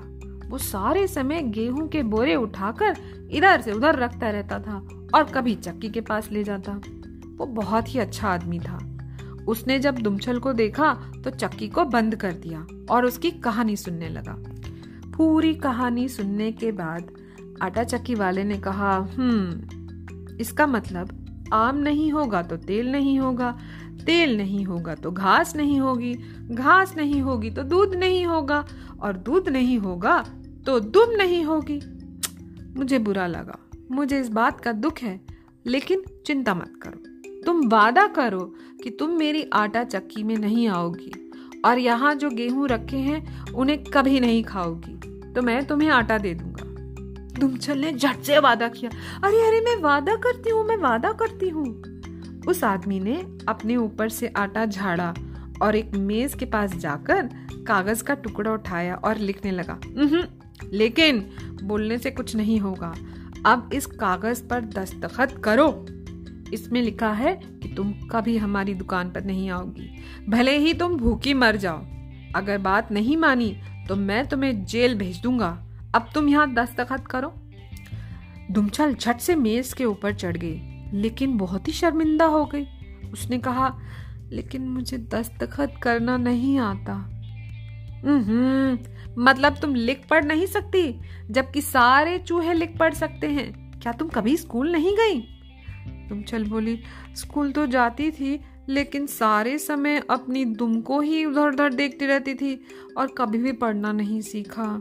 वो 0.50 0.58
सारे 0.58 1.06
समय 1.06 1.42
गेहूँ 1.48 1.88
के 1.88 2.02
बोरे 2.02 2.34
उठाकर 2.34 2.96
इधर 3.30 3.60
से 3.60 3.72
उधर 3.72 3.98
रखता 3.98 4.30
रहता 4.30 4.58
था 4.58 4.76
और 5.14 5.24
कभी 5.24 5.54
चक्की 5.54 5.88
के 5.88 6.00
पास 6.00 6.30
ले 6.32 6.44
जाता। 6.44 6.72
वो 7.36 7.46
बहुत 7.46 7.94
ही 7.94 7.98
अच्छा 7.98 8.28
आदमी 8.28 8.58
था। 8.58 8.78
उसने 9.48 9.78
जब 9.78 9.98
दुमछल 9.98 10.38
को 10.38 10.52
देखा 10.52 10.92
तो 11.24 11.30
चक्की 11.30 11.68
को 11.68 11.84
बंद 11.84 12.16
कर 12.16 12.32
दिया 12.32 12.66
और 12.90 13.04
उसकी 13.04 13.30
कहानी 13.30 13.76
सुनने 13.76 14.08
लगा। 14.08 14.36
पूरी 15.16 15.54
कहानी 15.54 16.08
सुनने 16.08 16.50
के 16.52 16.72
बाद 16.72 17.10
आटा 17.62 17.84
चक्की 17.84 18.14
वाले 18.14 18.44
ने 18.44 18.58
कहा 18.58 18.96
हम्म 19.16 20.36
इसका 20.36 20.66
मतलब 20.66 21.48
आम 21.52 21.76
नहीं 21.76 22.10
होगा 22.12 22.42
तो 22.42 22.56
तेल 22.56 22.90
नहीं 22.92 23.18
होगा, 23.20 23.50
तेल 24.06 24.36
नहीं 24.36 24.64
होगा 24.64 24.94
तो 24.94 25.10
घास 25.10 25.54
नहीं 25.56 25.80
होगी, 25.80 26.14
घास 26.50 26.96
नहीं 26.96 27.20
होगी 27.22 27.50
तो 27.50 27.62
दूध 27.62 27.94
नहीं 27.94 28.24
होगा 28.26 28.64
और 29.00 29.16
दूध 29.16 29.48
नहीं 29.48 29.78
होगा 29.78 30.24
तो 30.66 30.80
दुम 30.80 31.10
नहीं 31.10 31.44
होगी। 31.44 31.80
मुझे 32.78 32.98
बुरा 32.98 33.26
लगा। 33.26 33.58
मुझे 33.92 34.20
इस 34.20 34.28
बात 34.28 34.60
का 34.60 34.72
दुख 34.72 34.98
है, 34.98 35.20
लेकिन 35.66 36.02
चिंता 36.26 36.54
मत 36.54 36.72
करो। 36.82 37.02
तुम 37.42 37.68
वादा 37.68 38.06
करो 38.06 38.54
कि 38.82 38.90
तुम 38.90 39.10
मेरी 39.10 39.50
आटा 39.52 39.84
चक्की 39.84 40.22
में 40.22 40.36
नहीं 40.36 40.68
आओगी, 40.68 41.12
और 41.64 41.78
यहाँ 41.78 42.14
जो 42.14 42.30
गेहूँ 42.30 42.68
रखे 42.68 42.96
हैं, 42.96 43.52
उन्हें 43.52 43.84
कभी 43.84 44.20
नहीं 44.20 44.44
खाओगी। 44.44 44.96
तो 45.32 45.42
मैं 45.42 45.66
तुम्हें 45.66 45.88
आटा 45.88 46.18
दे 46.18 46.34
दूँगा। 46.34 46.64
दुमछल 47.40 47.78
ने 47.78 47.92
झट 47.92 48.22
से 48.22 48.38
वादा 48.38 48.68
किया। 48.68 48.90
अरे 49.24 49.46
अरे, 49.46 49.60
मैं 49.60 49.82
वादा 49.82 50.14
करती 50.16 50.50
हूँ, 50.50 50.64
मैं 50.64 50.76
वादा 50.76 51.12
करती 51.12 51.48
हूँ। 51.48 51.82
उस 52.48 52.64
आदमी 52.64 53.00
ने 53.00 53.14
अपने 53.48 53.76
ऊपर 53.76 54.08
से 54.08 54.28
आटा 54.28 54.66
झाड़ा 54.66 55.14
और 55.62 55.76
एक 55.76 55.94
मेज 55.94 56.34
के 56.34 56.44
पास 56.44 56.74
जाकर 56.74 57.28
कागज़ 57.68 58.02
का 58.04 58.14
टुकड़ा 58.14 58.50
उठाया 58.52 58.94
और 58.94 59.16
लिखने 59.16 59.50
लगा। 59.50 59.80
लेकिन 60.72 61.30
बोलने 61.62 61.98
से 61.98 62.10
कुछ 62.10 62.36
नहीं 62.36 62.58
होगा। 62.60 62.94
अब 63.46 63.70
इस 63.72 63.86
कागज़ 63.86 64.42
पर 64.44 64.60
दस्तखत 64.60 65.40
करो। 65.44 65.86
इसमें 66.54 66.82
लिखा 66.82 67.12
है 67.12 67.34
कि 67.44 67.74
तुम 67.74 67.92
कभी 67.92 68.36
हमारी 68.36 68.74
दुकान 68.74 69.10
पर 69.10 69.24
नहीं 69.24 69.50
आओगी। 69.50 69.90
भले 70.28 70.56
ही 70.58 70.74
तुम 70.74 70.96
भूखी 70.96 71.34
मर 71.34 71.56
जाओ। 71.56 71.78
अगर 72.36 72.58
बात 72.58 72.92
नहीं 72.92 73.16
मानी 73.16 73.56
तो 73.88 73.96
मैं 73.96 74.26
तुम्हें 74.26 74.64
जेल 74.64 74.98
भेज 74.98 75.20
दूँगा। 75.22 75.66
अब 75.94 76.08
तुम 76.14 76.28
यहाँ 76.28 76.52
दस्तखत 76.54 77.06
करो। 77.06 77.34
दुमछल 78.50 78.94
झट 78.94 79.18
से 79.18 79.36
मेज 79.36 79.72
के 79.72 79.84
ऊपर 79.84 80.14
चढ़ 80.14 80.36
गई 80.36 80.60
लेकिन 80.92 81.36
बहुत 81.38 81.68
ही 81.68 81.72
शर्मिंदा 81.72 82.24
हो 82.24 82.44
गई। 82.44 82.66
उसने 83.12 83.38
कहा 83.38 83.78
लेकिन 84.30 84.68
मुझे 84.68 84.98
दस्तखत 84.98 85.74
करना 85.82 86.16
नहीं 86.16 86.58
आता। 86.58 87.19
हम्म 88.04 88.78
मतलब 89.18 89.56
तुम 89.56 89.74
लिख 89.74 90.02
पढ़ 90.10 90.24
नहीं 90.24 90.46
सकती, 90.46 91.00
जबकि 91.30 91.62
सारे 91.62 92.18
चूहे 92.18 92.54
लिख 92.54 92.78
पढ़ 92.78 92.94
सकते 92.94 93.26
हैं। 93.26 93.80
क्या 93.80 93.92
तुम 93.92 94.08
कभी 94.08 94.36
स्कूल 94.36 94.72
नहीं 94.72 94.96
गई? 94.96 95.20
तुम 96.08 96.22
चल 96.22 96.44
बोली, 96.44 96.80
स्कूल 97.16 97.52
तो 97.52 97.66
जाती 97.66 98.10
थी, 98.10 98.40
लेकिन 98.68 99.06
सारे 99.06 99.58
समय 99.58 100.02
अपनी 100.10 100.44
दुम 100.44 100.80
को 100.80 101.00
ही 101.00 101.24
उधर 101.24 101.48
उधर 101.48 101.74
देखती 101.74 102.06
रहती 102.06 102.34
थी 102.34 102.66
और 102.96 103.06
कभी 103.18 103.38
भी 103.38 103.52
पढ़ना 103.52 103.92
नहीं 103.92 104.20
सीखा। 104.20 104.80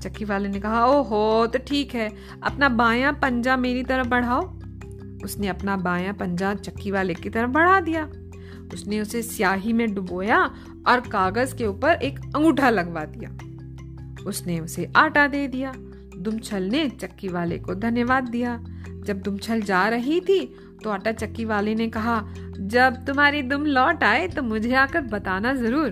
चक्की 0.00 0.24
वाले 0.24 0.48
ने 0.48 0.60
कहा, 0.60 0.86
ओहो 0.86 1.46
तो 1.46 1.58
ठीक 1.58 1.94
है, 1.94 2.10
अपना 2.42 2.68
बायां 2.68 3.12
पंजा 3.12 3.56
मेरी 3.56 3.82
तरफ़ 3.82 4.08
बढ़ाओ। 4.08 4.40
उसने 5.24 5.48
अपना 5.48 5.76
बायां 5.76 6.14
पंजा 6.14 6.54
चक्की 6.54 6.90
वाले 6.90 7.14
की 7.14 7.30
तरफ़ 7.30 7.50
बढ़ा 7.50 7.80
दिया। 7.80 8.10
उसने 8.72 9.00
उसे 9.00 9.22
स्याही 9.22 9.72
में 9.72 9.94
डुबोया 9.94 10.38
और 10.88 11.00
कागज़ 11.02 11.54
के 11.56 11.66
ऊपर 11.66 12.02
एक 12.02 12.18
अंगूठा 12.36 12.70
लगवा 12.70 13.04
दिया। 13.06 13.30
उसने 14.26 14.58
उसे 14.60 14.88
आटा 14.96 15.26
दे 15.28 15.46
दिया। 15.48 15.72
दुमछल 16.16 16.62
ने 16.62 16.88
चक्की 16.90 17.28
वाले 17.28 17.58
को 17.58 17.74
धन्यवाद 17.74 18.28
दिया। 18.28 18.56
जब 19.04 19.20
दुमछल 19.22 19.60
जा 19.62 19.88
रही 19.88 20.20
थी 20.20 20.44
तो 20.84 20.90
आटा 20.90 21.12
चक्की 21.12 21.44
वाले 21.44 21.74
ने 21.74 21.88
कहा, 21.88 22.20
जब 22.52 23.04
तुम्हारी 23.06 23.42
दुम 23.42 23.64
लौट 23.66 24.02
आए 24.04 24.26
तो 24.28 24.42
मुझे 24.42 24.74
आकर 24.74 25.00
बताना 25.02 25.54
ज़रूर। 25.54 25.90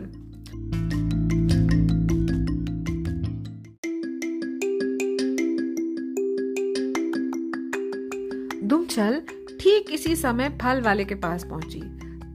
दुमछल 8.64 9.20
ठीक 9.60 9.90
इसी 9.90 10.14
समय 10.16 10.48
फल 10.62 10.80
वाले 10.80 11.04
के 11.04 11.14
पास 11.14 11.44
पहुँची। 11.44 11.80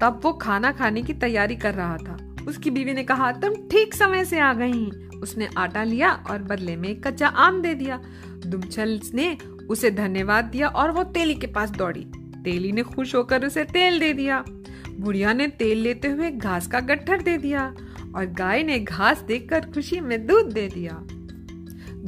तब 0.01 0.19
वो 0.23 0.33
खाना 0.33 0.71
खाने 0.71 1.01
की 1.01 1.13
तैयारी 1.13 1.55
कर 1.55 1.73
रहा 1.73 1.97
था। 1.97 2.17
उसकी 2.47 2.71
बीवी 2.71 2.93
ने 2.93 3.03
कहा, 3.03 3.31
तुम 3.31 3.53
ठीक 3.71 3.93
समय 3.93 4.25
से 4.25 4.39
आ 4.39 4.53
गई 4.53 4.89
उसने 5.17 5.47
आटा 5.57 5.83
लिया 5.83 6.12
और 6.29 6.43
बदले 6.43 6.75
में 6.75 7.01
कच्चा 7.01 7.27
आम 7.27 7.62
दे 7.62 7.73
दिया। 7.73 7.99
दुमछल 8.45 8.99
ने 9.13 9.38
उसे 9.69 9.91
धन्यवाद 9.91 10.45
दिया 10.45 10.67
और 10.67 10.91
वो 10.91 11.03
तेली 11.03 11.36
के 11.36 11.47
पास 11.47 11.69
दौड़ी। 11.69 12.05
तेली 12.43 12.71
ने 12.71 12.83
खुश 12.83 13.15
होकर 13.15 13.45
उसे 13.45 13.63
तेल 13.63 13.99
दे 13.99 14.13
दिया। 14.13 14.43
बुढ़िया 14.99 15.33
ने 15.33 15.47
तेल 15.47 15.77
लेते 15.77 16.07
हुए 16.07 16.31
घास 16.31 16.67
का 16.67 16.79
गट्ठर 16.79 17.21
दे 17.21 17.38
दिया 17.38 17.73
और 18.15 18.25
गाय 18.25 18.63
ने 18.63 18.79
घास 18.79 19.21
देखकर 19.21 19.65
खुशी 19.65 19.99
में 19.99 20.25
दूध 20.25 20.53
दे 20.53 20.67
दिया। 20.67 21.01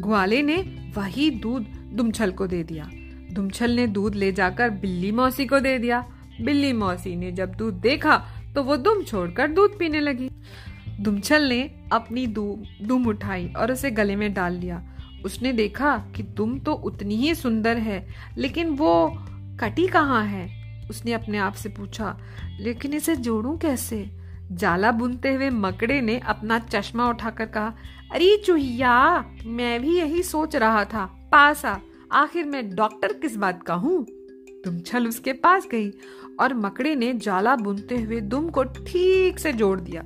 ग्वाले 0.02 0.42
ने 0.42 0.58
वही 0.98 1.30
दूध 1.32 1.66
दुमछल 1.94 2.32
को 2.32 2.48
दे 2.48 2.64
दिया। 2.64 2.90
दुमछल 3.34 3.72
ने 3.72 3.88
दूध 3.88 4.16
ले 4.16 4.32
जाकर 4.32 4.70
बिल्ली 4.70 5.12
मौसी 5.12 5.46
को 5.46 5.60
दे 5.60 5.78
दिया। 5.78 6.06
बिल्ली 6.42 6.72
मौसी 6.74 7.16
ने 7.16 7.32
जब 7.32 7.54
दूध 7.54 7.80
देखा 7.82 8.18
तो 8.56 8.64
वो 8.64 8.76
दुम 8.78 9.04
छोड़कर 9.04 9.48
दूध 9.48 9.78
पीने 9.80 10.00
लगी। 10.00 10.30
दुमछल 11.00 11.44
ने 11.44 11.62
अपनी 11.92 12.26
दुम 12.28 13.08
उठाई 13.08 13.48
और 13.58 13.72
उसे 13.72 13.92
गले 13.92 14.16
में 14.16 14.34
डाल 14.34 14.54
लिया। 14.54 14.84
उसने 15.26 15.52
देखा 15.54 15.98
कि 16.16 16.24
दुम 16.24 16.58
तो 16.60 16.74
उतनी 16.74 17.16
ही 17.16 17.34
सुंदर 17.36 17.78
है, 17.78 18.06
लेकिन 18.38 18.70
वो 18.70 19.12
कटी 19.60 19.88
कहाँ 19.88 20.24
है? 20.26 20.48
उसने 20.90 21.14
अपने 21.14 21.38
आप 21.38 21.54
से 21.54 21.70
पूछा, 21.70 22.18
लेकिन 22.60 22.94
इसे 22.94 23.16
जोड़ू 23.18 23.58
कैसे? 23.58 24.10
जाला 24.52 24.92
बुनते 24.92 25.34
हुए 25.34 25.50
मकड़े 25.50 26.00
ने 26.02 26.18
अपना 26.20 26.60
चश्मा 26.62 27.10
उठाकर 27.10 27.46
कहा, 27.46 27.74
अरे 28.12 28.36
चूहिया, 28.38 29.26
मैं 29.46 29.82
भी 29.82 29.98
यही 29.98 30.24
सोच 30.24 30.56
रहा 30.56 30.84
था। 30.86 31.06
पास 31.32 31.66
आ 31.66 31.78
आखिर 32.14 32.46
मैं 32.46 32.70
डॉक्टर 32.76 33.14
किस 33.14 33.36
बात 33.36 33.62
का 33.64 33.74
हूँ? 33.74 34.06
तुम 34.64 34.80
छल 34.80 35.08
उसके 35.08 35.34
पास 35.34 35.68
गई 35.72 35.90
और 36.40 36.54
मकड़े 36.54 36.96
ने 36.96 37.14
जाला 37.14 37.56
बुनते 37.56 38.02
हुए 38.02 38.20
दुम 38.20 38.50
को 38.50 38.64
ठीक 38.64 39.40
से 39.40 39.54
जोड़ 39.54 39.80
दिया। 39.80 40.02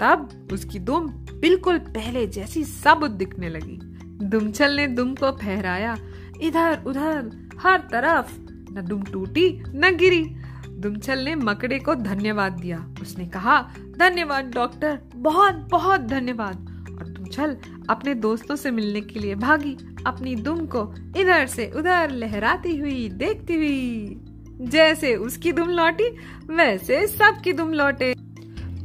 तब 0.00 0.48
उसकी 0.52 0.78
दुम 0.78 1.06
बिल्कुल 1.40 1.78
पहले 1.78 2.26
जैसी 2.26 2.64
सब 2.64 3.14
दिखने 3.16 3.48
लगी। 3.48 3.78
दुमछल 4.26 4.72
ने 4.72 4.86
दुम 4.86 5.14
को 5.14 5.32
फहराया। 5.32 5.96
इधर, 6.40 6.82
उधर, 6.86 7.48
हर 7.60 7.78
तरफ़। 7.80 8.38
न 8.72 8.84
दुम 8.88 9.02
टूटी, 9.02 9.62
न 9.66 9.96
गिरी। 9.96 10.36
दुमछल 10.70 11.18
ने 11.18 11.34
मकड़े 11.34 11.78
को 11.78 11.94
धन्यवाद 11.94 12.52
दिया। 12.52 12.94
उसने 13.02 13.26
कहा, 13.26 13.70
धन्यवाद, 13.98 14.44
डॉक्टर। 14.54 14.98
बहुत 15.16 15.54
बहुत 15.54 16.00
धन्यवाद। 16.00 16.56
और 16.98 17.06
दुमछल 17.06 17.56
अपने 17.90 18.14
दोस्तों 18.14 18.56
से 18.56 18.70
मिलने 18.70 19.00
के 19.00 19.20
लिए 19.20 19.34
भागी। 19.34 19.76
अपनी 20.06 20.34
दुम 20.34 20.66
को 20.66 20.94
इधर 21.16 21.46
से 21.46 21.72
उधर 21.76 22.10
लहराती 22.10 22.76
हुई, 22.76 23.08
देखती 23.08 23.54
हुई। 23.54 24.20
जैसे 24.60 25.16
उसकी 25.16 25.52
दुम 25.52 25.68
लौटी, 25.68 26.10
वैसे 26.54 27.06
सबकी 27.06 27.52
दुम 27.52 27.72
लौटे। 27.72 28.14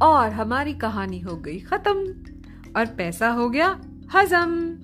और 0.02 0.30
हमारी 0.30 0.74
कहानी 0.74 1.20
हो 1.20 1.36
गई 1.36 1.60
खत्म। 1.60 1.94
और 2.76 2.86
पैसा 2.86 3.28
हो 3.28 3.50
गया 3.50 3.80
हजम। 4.14 4.78